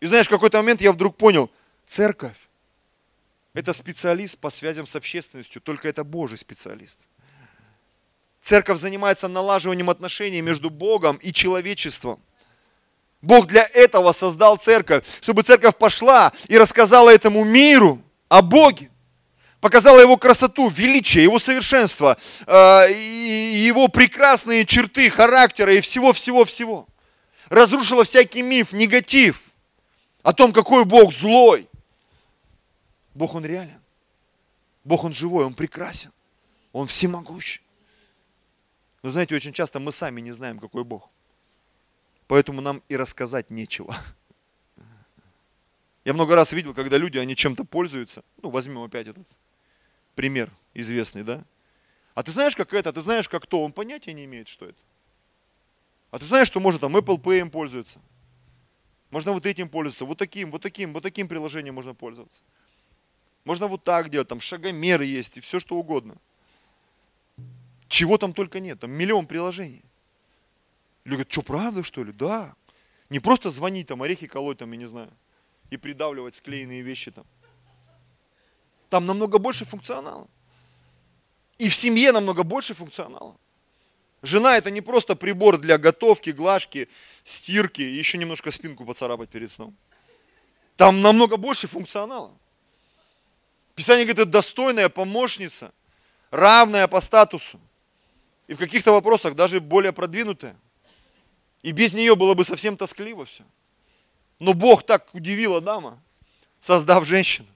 [0.00, 1.50] И знаешь, в какой-то момент я вдруг понял,
[1.86, 2.36] церковь–
[3.54, 7.00] это специалист по связям с общественностью, только это Божий специалист.
[8.40, 12.20] Церковь занимается налаживанием отношений между Богом и человечеством.
[13.20, 18.90] Бог для этого создал церковь, чтобы церковь пошла и рассказала этому миру о Боге.
[19.62, 26.88] Показала его красоту, величие, его совершенство, э, его прекрасные черты характера и всего-всего-всего.
[27.48, 29.40] Разрушила всякий миф, негатив
[30.24, 31.68] о том, какой Бог злой.
[33.14, 33.80] Бог, Он реален.
[34.82, 36.10] Бог, Он живой, Он прекрасен.
[36.72, 37.62] Он всемогущий.
[39.02, 41.08] Но знаете, очень часто мы сами не знаем, какой Бог.
[42.26, 43.96] Поэтому нам и рассказать нечего.
[46.04, 48.24] Я много раз видел, когда люди, они чем-то пользуются.
[48.42, 49.24] Ну, возьмем опять этот
[50.14, 51.44] пример известный, да?
[52.14, 52.90] А ты знаешь, как это?
[52.90, 53.62] А ты знаешь, как то?
[53.62, 54.78] Он понятия не имеет, что это.
[56.10, 57.98] А ты знаешь, что можно там Apple Pay пользоваться?
[59.10, 62.42] Можно вот этим пользоваться, вот таким, вот таким, вот таким приложением можно пользоваться.
[63.44, 66.16] Можно вот так делать, там шагомеры есть и все что угодно.
[67.88, 69.82] Чего там только нет, там миллион приложений.
[71.04, 72.12] Люди говорят, что правда что ли?
[72.12, 72.54] Да.
[73.10, 75.10] Не просто звонить там, орехи колоть там, я не знаю,
[75.70, 77.26] и придавливать склеенные вещи там.
[78.92, 80.28] Там намного больше функционала.
[81.56, 83.34] И в семье намного больше функционала.
[84.20, 86.90] Жена это не просто прибор для готовки, глажки,
[87.24, 89.74] стирки и еще немножко спинку поцарапать перед сном.
[90.76, 92.36] Там намного больше функционала.
[93.76, 95.72] Писание говорит, это достойная помощница,
[96.30, 97.58] равная по статусу.
[98.46, 100.54] И в каких-то вопросах даже более продвинутая.
[101.62, 103.44] И без нее было бы совсем тоскливо все.
[104.38, 105.98] Но Бог так удивил Адама,
[106.60, 107.48] создав женщину.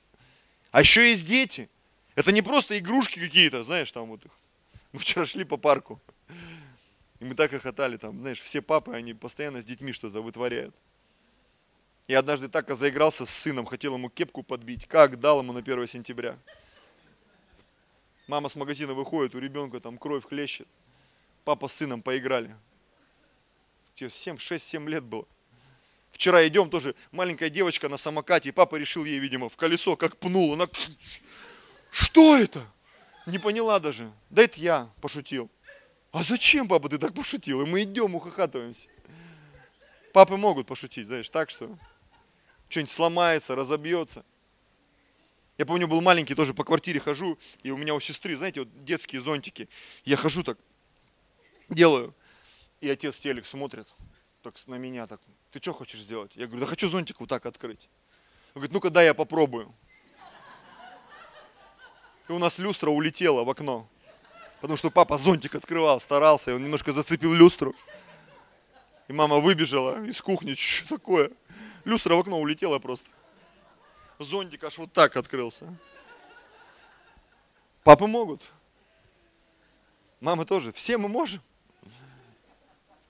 [0.76, 1.70] А еще есть дети.
[2.16, 4.30] Это не просто игрушки какие-то, знаешь, там вот их.
[4.92, 6.02] Мы вчера шли по парку.
[7.18, 10.74] И мы так хохотали, там, знаешь, все папы, они постоянно с детьми что-то вытворяют.
[12.08, 14.86] И однажды так заигрался с сыном, хотел ему кепку подбить.
[14.86, 16.38] Как дал ему на 1 сентября.
[18.28, 20.68] Мама с магазина выходит, у ребенка там кровь хлещет.
[21.44, 22.54] Папа с сыном поиграли.
[23.94, 25.26] 7, 6, 7 лет было.
[26.16, 30.16] Вчера идем тоже, маленькая девочка на самокате, и папа решил ей, видимо, в колесо как
[30.16, 30.54] пнул.
[30.54, 30.66] Она,
[31.90, 32.66] что это?
[33.26, 34.10] Не поняла даже.
[34.30, 35.50] Да это я пошутил.
[36.12, 37.60] А зачем, папа, ты так пошутил?
[37.60, 38.88] И мы идем, ухахатываемся.
[40.14, 41.78] Папы могут пошутить, знаешь, так что
[42.70, 44.24] что-нибудь сломается, разобьется.
[45.58, 48.84] Я помню, был маленький, тоже по квартире хожу, и у меня у сестры, знаете, вот
[48.86, 49.68] детские зонтики.
[50.06, 50.56] Я хожу так,
[51.68, 52.14] делаю,
[52.80, 53.86] и отец телек смотрит,
[54.46, 56.36] так на меня так, ты что хочешь сделать?
[56.36, 57.88] Я говорю, да хочу зонтик вот так открыть.
[58.54, 59.74] Он говорит, ну-ка дай я попробую.
[62.28, 63.88] И у нас люстра улетела в окно.
[64.60, 67.74] Потому что папа зонтик открывал, старался, и он немножко зацепил люстру.
[69.08, 71.30] И мама выбежала из кухни, что такое?
[71.84, 73.08] Люстра в окно улетела просто.
[74.18, 75.66] Зонтик аж вот так открылся.
[77.82, 78.42] Папы могут.
[80.20, 80.72] Мамы тоже.
[80.72, 81.42] Все мы можем.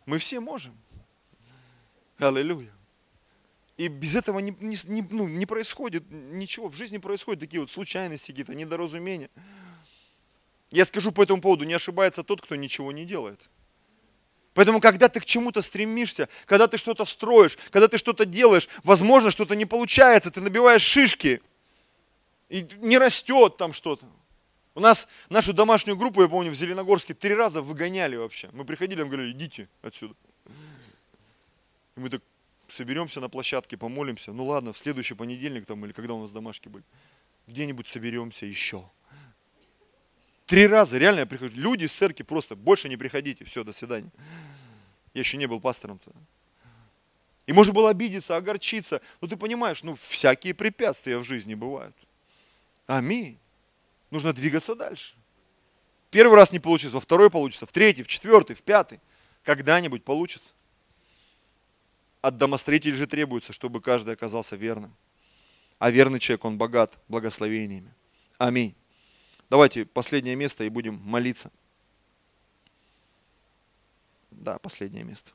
[0.06, 0.76] Мы все можем.
[2.18, 2.72] Аллилуйя.
[3.76, 6.68] И без этого не, не, ну, не происходит ничего.
[6.68, 9.28] В жизни происходят такие вот случайности какие-то, недоразумения.
[10.70, 13.48] Я скажу по этому поводу, не ошибается тот, кто ничего не делает.
[14.54, 19.30] Поэтому, когда ты к чему-то стремишься, когда ты что-то строишь, когда ты что-то делаешь, возможно,
[19.30, 21.42] что-то не получается, ты набиваешь шишки,
[22.48, 24.06] и не растет там что-то.
[24.74, 28.48] У нас нашу домашнюю группу, я помню, в Зеленогорске три раза выгоняли вообще.
[28.52, 30.14] Мы приходили, им говорили, идите отсюда.
[31.96, 32.22] И мы так
[32.68, 34.32] соберемся на площадке, помолимся.
[34.32, 36.84] Ну ладно, в следующий понедельник там, или когда у нас домашки были,
[37.46, 38.88] где-нибудь соберемся еще.
[40.46, 41.52] Три раза, реально я прихожу.
[41.54, 44.10] Люди из церкви просто, больше не приходите, все, до свидания.
[45.12, 46.20] Я еще не был пастором тогда.
[47.46, 49.00] И можно было обидеться, огорчиться.
[49.20, 51.96] Но ты понимаешь, ну всякие препятствия в жизни бывают.
[52.86, 53.38] Аминь.
[54.10, 55.14] Нужно двигаться дальше.
[56.10, 59.00] Первый раз не получится, во второй получится, в третий, в четвертый, в пятый.
[59.42, 60.52] Когда-нибудь получится.
[62.26, 64.92] От домостроителей же требуется, чтобы каждый оказался верным.
[65.78, 67.94] А верный человек, он богат благословениями.
[68.36, 68.74] Аминь.
[69.48, 71.52] Давайте последнее место и будем молиться.
[74.32, 75.30] Да, последнее место.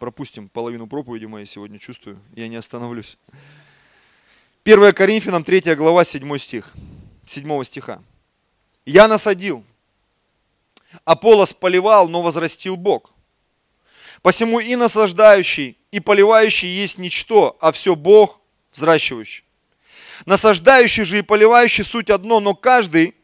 [0.00, 2.20] Пропустим половину проповеди моей сегодня, чувствую.
[2.34, 3.16] Я не остановлюсь.
[4.64, 6.74] 1 Коринфянам 3 глава 7 стих.
[7.24, 8.02] 7 стиха.
[8.84, 9.64] «Я насадил,
[11.04, 13.12] Аполос поливал, но возрастил Бог.
[14.22, 18.40] Посему и насаждающий, и поливающий есть ничто, а все Бог
[18.72, 19.44] взращивающий.
[20.26, 23.14] Насаждающий же и поливающий суть одно, но каждый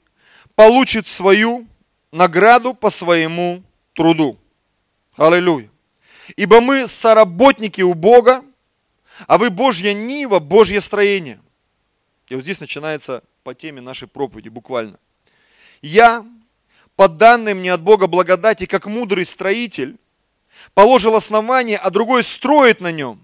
[0.55, 1.67] получит свою
[2.13, 4.39] награду по своему труду.
[5.17, 5.69] Аллилуйя.
[6.37, 8.43] Ибо мы соработники у Бога,
[9.27, 11.39] а вы Божья нива, Божье строение.
[12.29, 14.99] И вот здесь начинается по теме нашей проповеди буквально.
[15.83, 16.27] Я,
[16.97, 19.97] по данной мне от Бога благодати, как мудрый строитель,
[20.75, 23.23] положил основание, а другой строит на нем.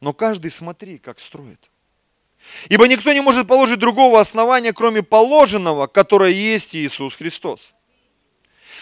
[0.00, 1.70] Но каждый смотри, как строит.
[2.68, 7.72] Ибо никто не может положить другого основания, кроме положенного, которое есть Иисус Христос.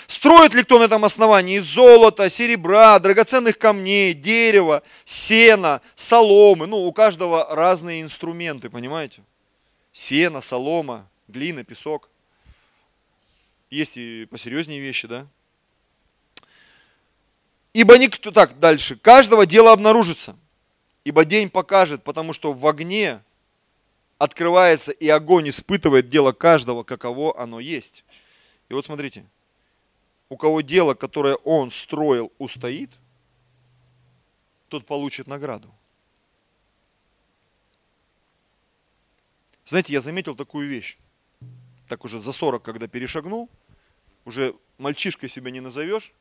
[0.06, 6.66] Строит ли кто на этом основании из золота, серебра, драгоценных камней, дерева, сена, соломы?
[6.66, 9.22] Ну, у каждого разные инструменты, понимаете?
[9.92, 12.08] Сено, солома, глина, песок.
[13.70, 15.26] Есть и посерьезнее вещи, да?
[17.72, 20.36] Ибо никто, так, дальше, каждого дело обнаружится,
[21.04, 23.22] ибо день покажет, потому что в огне
[24.18, 28.04] открывается и огонь испытывает дело каждого, каково оно есть.
[28.68, 29.24] И вот смотрите,
[30.28, 32.90] у кого дело, которое он строил, устоит,
[34.68, 35.72] тот получит награду.
[39.64, 40.98] Знаете, я заметил такую вещь.
[41.88, 43.48] Так уже за 40, когда перешагнул,
[44.24, 46.12] уже мальчишкой себя не назовешь,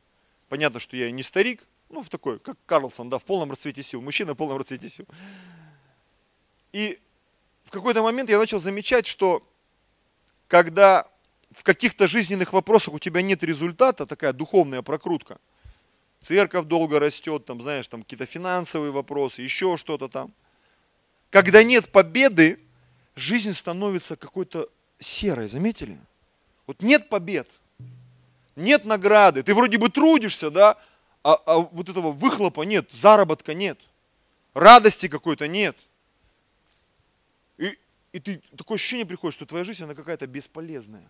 [0.50, 4.02] Понятно, что я не старик, ну, в такой, как Карлсон, да, в полном расцвете сил.
[4.02, 5.06] Мужчина в полном расцвете сил.
[6.72, 6.98] И
[7.64, 9.48] в какой-то момент я начал замечать, что
[10.48, 11.06] когда
[11.52, 15.38] в каких-то жизненных вопросах у тебя нет результата, такая духовная прокрутка,
[16.20, 20.34] церковь долго растет, там, знаешь, там какие-то финансовые вопросы, еще что-то там.
[21.30, 22.58] Когда нет победы,
[23.14, 25.96] жизнь становится какой-то серой, заметили?
[26.66, 27.48] Вот нет побед–
[28.56, 30.76] нет награды, ты вроде бы трудишься, да,
[31.22, 33.78] а, а вот этого выхлопа нет, заработка нет,
[34.54, 35.76] радости какой-то нет.
[37.58, 37.78] И,
[38.12, 41.08] и ты такое ощущение приходит, что твоя жизнь, она какая-то бесполезная.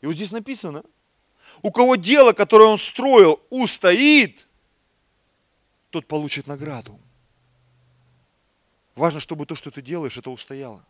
[0.00, 0.82] И вот здесь написано,
[1.62, 4.46] у кого дело, которое он строил, устоит,
[5.90, 6.98] тот получит награду.
[8.94, 10.84] Важно, чтобы то, что ты делаешь, это устояло.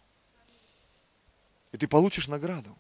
[1.73, 2.77] И ты получишь награду.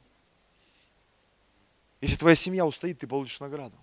[2.00, 3.76] Если твоя семья устоит, ты получишь награду.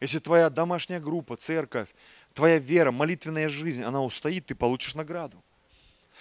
[0.00, 1.88] Если твоя домашняя группа, церковь,
[2.32, 5.42] твоя вера, молитвенная жизнь, она устоит, ты получишь награду.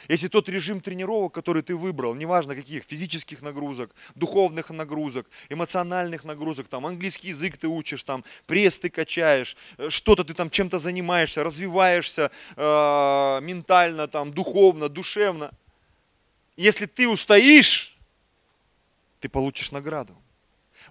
[0.07, 6.67] Если тот режим тренировок, который ты выбрал, неважно каких, физических нагрузок, духовных нагрузок, эмоциональных нагрузок,
[6.67, 11.43] там английский язык ты учишь, там пресс ты качаешь, э, что-то ты там чем-то занимаешься,
[11.43, 12.61] развиваешься э,
[13.41, 15.51] ментально, там, духовно, душевно.
[16.55, 17.97] Если ты устоишь,
[19.19, 20.15] ты получишь награду.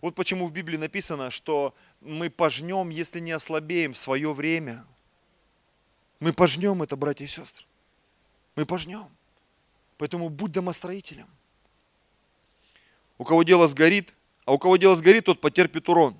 [0.02, 4.84] Вот почему в Библии написано, что мы пожнем, если не ослабеем в свое время.
[6.20, 7.64] Мы пожнем это, братья и сестры.
[8.54, 9.08] Мы пожнем.
[9.98, 11.28] Поэтому будь домостроителем.
[13.18, 14.12] У кого дело сгорит,
[14.44, 16.16] а у кого дело сгорит, тот потерпит урон.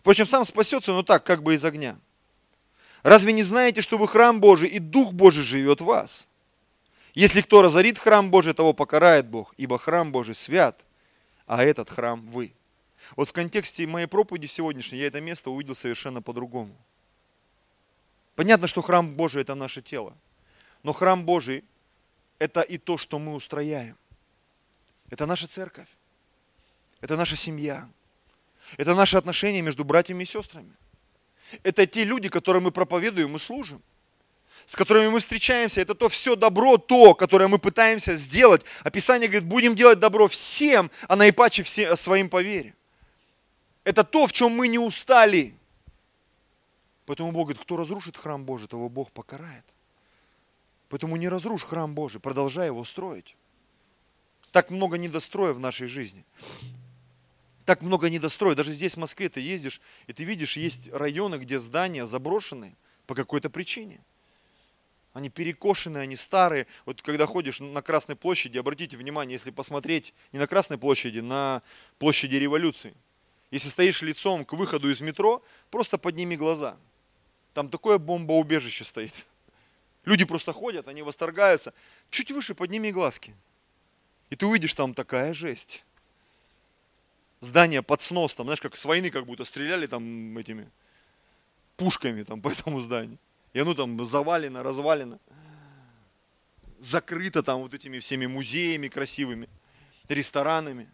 [0.00, 1.98] Впрочем, сам спасется, но так, как бы из огня.
[3.02, 6.28] Разве не знаете, что вы храм Божий, и Дух Божий живет в вас?
[7.14, 10.84] Если кто разорит храм Божий, того покарает Бог, ибо храм Божий свят,
[11.46, 12.52] а этот храм вы.
[13.14, 16.76] Вот в контексте моей проповеди сегодняшней я это место увидел совершенно по-другому.
[18.34, 20.16] Понятно, что храм Божий– это наше тело.
[20.82, 21.64] Но храм Божий–
[22.38, 23.96] это и то, что мы устрояем.
[25.10, 25.88] Это наша церковь.
[27.00, 27.88] Это наша семья.
[28.76, 30.72] Это наши отношения между братьями и сестрами.
[31.62, 33.82] Это те люди, которым мы проповедуем и служим.
[34.64, 35.80] С которыми мы встречаемся.
[35.80, 38.64] Это то все добро, то, которое мы пытаемся сделать.
[38.82, 42.42] Описание говорит, будем делать добро всем, а наипаче все, своим по.
[43.86, 45.54] Это то, в чем мы не устали.
[47.04, 49.64] Поэтому Бог говорит, кто разрушит храм Божий, того Бог покарает.
[50.88, 53.36] Поэтому не разрушь храм Божий, продолжай его строить.
[54.50, 56.24] Так много недостроя в нашей жизни.
[57.64, 58.56] Так много недостроя.
[58.56, 62.74] Даже здесь, в Москве, ты ездишь, и ты видишь, есть районы, где здания заброшены
[63.06, 64.00] по какой-то причине.
[65.12, 66.66] Они перекошенные, они старые.
[66.86, 71.62] Вот когда ходишь на Красной площади, обратите внимание, если посмотреть не на Красной площади, на
[72.00, 72.92] площади революции–
[73.56, 76.76] если стоишь лицом к выходу из метро, просто подними глаза.
[77.54, 79.26] Там такое бомбоубежище стоит.
[80.04, 81.72] Люди просто ходят, они восторгаются.
[82.10, 83.34] Чуть выше подними глазки.
[84.28, 85.84] И ты увидишь там такая жесть.
[87.40, 90.70] Здание под снос, там, знаешь, как с войны как будто стреляли там этими
[91.76, 93.18] пушками там по этому зданию.
[93.54, 95.18] И оно там завалено, развалено.
[96.78, 99.48] Закрыто там вот этими всеми музеями красивыми,
[100.08, 100.88] ресторанами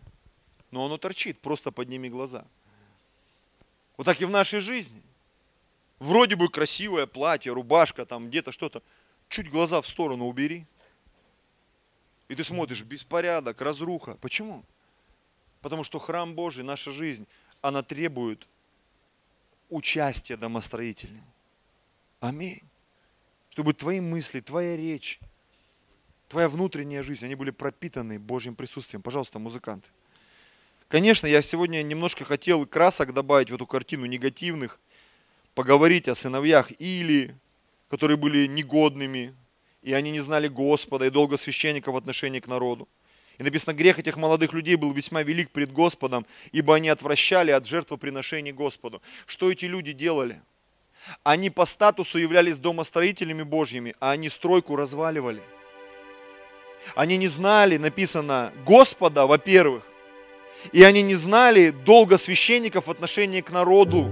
[0.72, 2.44] но оно торчит, просто подними глаза.
[3.96, 5.00] Вот так и в нашей жизни.
[6.00, 8.82] Вроде бы красивое платье, рубашка, там где-то что-то.
[9.28, 10.66] Чуть глаза в сторону убери.
[12.28, 14.16] И ты смотришь, беспорядок, разруха.
[14.16, 14.64] Почему?
[15.60, 17.26] Потому что храм Божий, наша жизнь,
[17.60, 18.48] она требует
[19.68, 21.22] участия домостроителей.
[22.20, 22.62] Аминь.
[23.50, 25.20] Чтобы твои мысли, твоя речь,
[26.28, 29.02] твоя внутренняя жизнь, они были пропитаны Божьим присутствием.
[29.02, 29.90] Пожалуйста, музыканты.
[30.92, 34.78] Конечно, я сегодня немножко хотел красок добавить в эту картину негативных,
[35.54, 37.34] поговорить о сыновьях Или,
[37.88, 39.34] которые были негодными,
[39.80, 42.90] и они не знали Господа и долго священника в отношении к народу.
[43.38, 47.66] И написано, грех этих молодых людей был весьма велик пред Господом, ибо они отвращали от
[47.66, 49.00] жертвоприношений Господу.
[49.24, 50.42] Что эти люди делали?
[51.22, 55.42] Они по статусу являлись домостроителями Божьими, а они стройку разваливали.
[56.94, 59.84] Они не знали, написано, Господа, во-первых,
[60.70, 64.10] и они не знали долга священников в отношении к народу.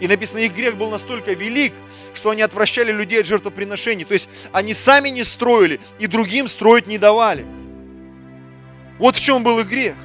[0.00, 1.72] И написано, их грех был настолько велик,
[2.14, 4.04] что они отвращали людей от жертвоприношений.
[4.04, 7.46] То есть они сами не строили и другим строить не давали.
[8.98, 9.96] Вот в чем был их грех.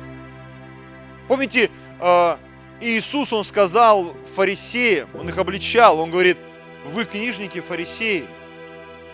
[1.27, 1.69] Помните,
[1.99, 2.39] а,
[2.81, 6.37] Иисус, Он сказал фарисеям, Он их обличал, Он говорит,
[6.85, 8.25] вы книжники, фарисеи,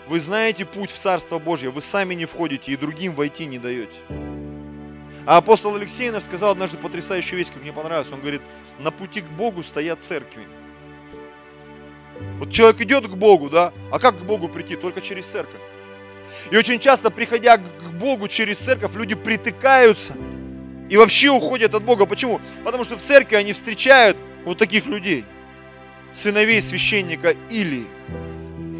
[0.07, 3.97] вы знаете путь в Царство Божье, вы сами не входите и другим войти не даете.
[5.27, 8.09] А апостол Алексей наш сказал однажды потрясающую вещь, как мне понравилось.
[8.13, 8.41] Он говорит,
[8.79, 10.47] на пути к Богу стоят церкви.
[12.39, 14.77] Вот человек идет к Богу, да, а как к Богу прийти?
[14.77, 15.59] Только через церковь.
[16.49, 20.15] И очень часто, приходя к Богу через церковь, люди притыкаются
[20.89, 22.05] и вообще уходят от Бога.
[22.05, 22.39] Почему?
[22.63, 24.15] Потому что в церкви они встречают
[24.45, 25.25] вот таких людей,
[26.13, 27.87] сыновей священника Илии,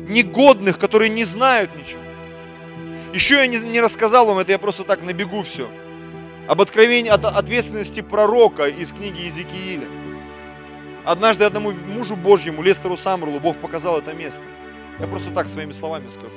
[0.07, 2.01] негодных, которые не знают ничего.
[3.13, 5.69] Еще я не, не рассказал вам это, я просто так набегу все.
[6.47, 9.87] Об откровении от ответственности пророка из книги Иезекииля.
[11.03, 14.43] Однажды одному мужу Божьему, Лестеру Самрулу, Бог показал это место.
[14.97, 16.35] Я просто так своими словами скажу.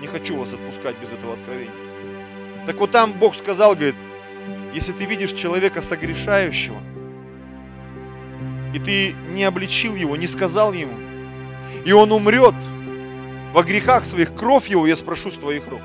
[0.00, 1.74] Не хочу вас отпускать без этого откровения.
[2.66, 3.94] Так вот там Бог сказал, говорит,
[4.72, 6.80] если ты видишь человека согрешающего,
[8.74, 10.98] и ты не обличил его, не сказал ему,
[11.84, 12.54] и он умрет
[13.52, 15.82] во грехах своих, кровь его я спрошу с твоих рук.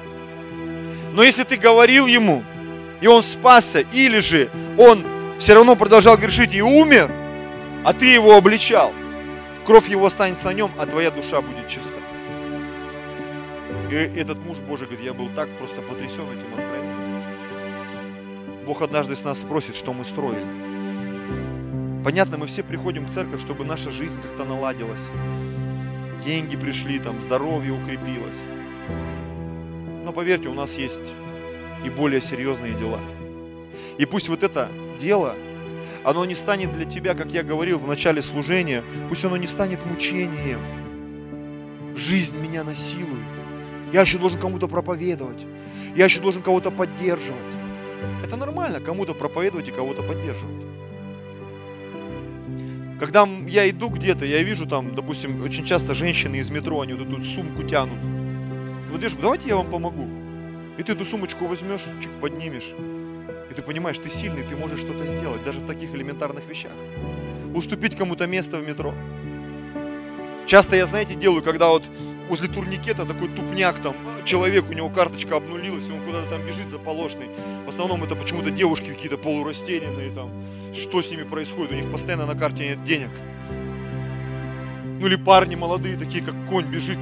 [1.13, 2.43] Но если ты говорил ему,
[3.02, 5.06] и он спасся, или же он
[5.38, 7.12] все равно продолжал грешить и умер,
[7.84, 8.91] а ты его обличал,
[9.66, 11.95] кровь его останется на нем, а твоя душа будет чиста.
[13.91, 17.24] И этот муж Божий говорит, я был так просто потрясен этим откровением.
[18.66, 20.45] Бог однажды с нас спросит, что мы строили.
[22.04, 25.10] Понятно, мы все приходим в церковь, чтобы наша жизнь как-то наладилась.
[26.26, 28.43] Деньги пришли, там, здоровье укрепилось.
[30.04, 31.14] Но поверьте, у нас есть
[31.86, 33.00] и более серьезные дела.
[33.98, 34.70] И пусть вот это
[35.00, 35.36] дело,
[36.04, 39.86] оно не станет для тебя, как я говорил в начале служения, пусть оно не станет
[39.86, 40.62] мучением.
[41.96, 43.18] Жизнь меня насилует.
[43.92, 45.46] Я еще должен кому-то проповедовать.
[45.96, 47.42] Я еще должен кого-то поддерживать.
[48.24, 50.66] Это нормально, кому-то проповедовать и кого-то поддерживать.
[53.00, 57.08] Когда я иду где-то, я вижу там, допустим, очень часто женщины из метро, они вот
[57.08, 58.00] эту сумку тянут.
[58.02, 60.16] Ты вот говоришь, давайте я вам помогу.
[60.78, 62.74] И ты эту сумочку возьмешь, чик поднимешь.
[63.50, 66.74] И ты понимаешь, ты сильный, ты можешь что-то сделать, даже в таких элементарных вещах.
[67.56, 68.94] Уступить кому-то место в метро.
[70.46, 71.84] Часто я, знаете, делаю, когда вот
[72.30, 76.70] возле турникета такой тупняк там, человек, у него карточка обнулилась, и он куда-то там бежит
[76.70, 77.28] заполошный.
[77.66, 80.32] В основном это почему-то девушки какие-то полурастерянные там.
[80.74, 81.72] Что с ними происходит?
[81.72, 83.12] У них постоянно на карте нет денег.
[85.00, 87.00] Ну или парни молодые, такие как конь бежит.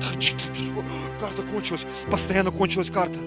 [1.20, 1.86] Карта кончилась.
[2.10, 3.20] Постоянно кончилась карта.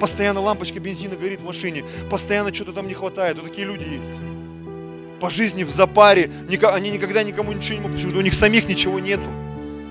[0.00, 1.84] Постоянно лампочка бензина горит в машине.
[2.10, 3.36] Постоянно что-то там не хватает.
[3.36, 5.20] Вот такие люди есть.
[5.20, 6.30] По жизни в запаре.
[6.72, 9.30] Они никогда никому ничего не могут, что у них самих ничего нету.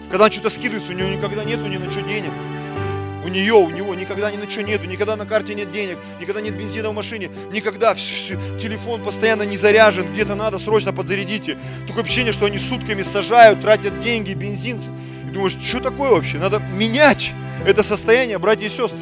[0.09, 2.31] Когда он что-то скидывается, у него никогда нету ни на что денег.
[3.23, 6.41] У нее, у него никогда ни на что нету, никогда на карте нет денег, никогда
[6.41, 11.57] нет бензина в машине, никогда все, все, телефон постоянно не заряжен, где-то надо срочно подзарядите.
[11.87, 14.81] Такое ощущение, что они сутками сажают, тратят деньги, бензин.
[15.27, 16.39] И думаешь, что такое вообще?
[16.39, 17.33] Надо менять
[17.67, 18.97] это состояние, братья и сестры.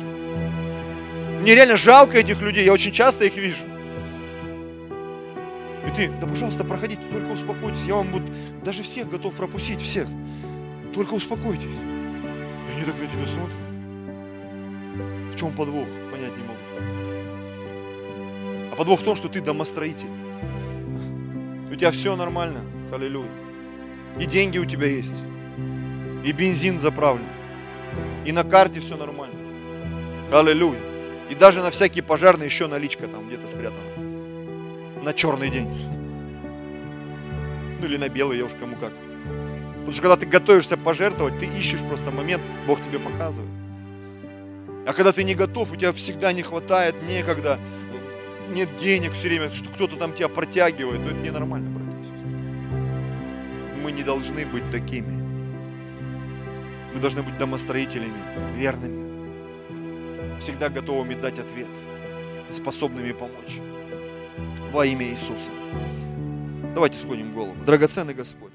[1.41, 3.65] Мне реально жалко этих людей, я очень часто их вижу.
[5.88, 8.25] И ты, да пожалуйста, проходите, только успокойтесь, я вам буду
[8.63, 10.07] даже всех готов пропустить, всех.
[10.93, 11.75] Только успокойтесь.
[11.75, 13.57] И они так на тебя смотрят.
[15.31, 15.88] В чем подвох?
[16.11, 16.59] Понять не могу.
[18.71, 20.09] А подвох в том, что ты домостроитель.
[21.71, 22.61] У тебя все нормально.
[22.91, 23.29] Аллилуйя.
[24.19, 25.23] И деньги у тебя есть.
[26.25, 27.29] И бензин заправлен.
[28.25, 29.35] И на карте все нормально.
[30.31, 30.86] Аллилуйя.
[31.30, 33.82] И даже на всякие пожарные еще наличка там где-то спрятана.
[35.03, 35.67] На черный день.
[37.80, 38.93] Ну или на белый, я уж кому как.
[39.88, 43.51] Потому что когда ты готовишься пожертвовать, ты ищешь просто момент, Бог тебе показывает.
[44.86, 47.59] А когда ты не готов, у тебя всегда не хватает, некогда,
[48.49, 51.69] нет денег все время, что кто-то там тебя протягивает, ну это ненормально,
[52.03, 52.28] сестры.
[53.84, 55.11] Мы не должны быть такими.
[56.93, 58.96] Мы должны быть домостроителями, верными,
[60.39, 61.69] всегда готовыми дать ответ,
[62.49, 63.59] способными помочь.
[64.71, 65.51] Во имя Иисуса.
[66.73, 67.55] Давайте склоним голову.
[67.65, 68.46] Драгоценный Господь.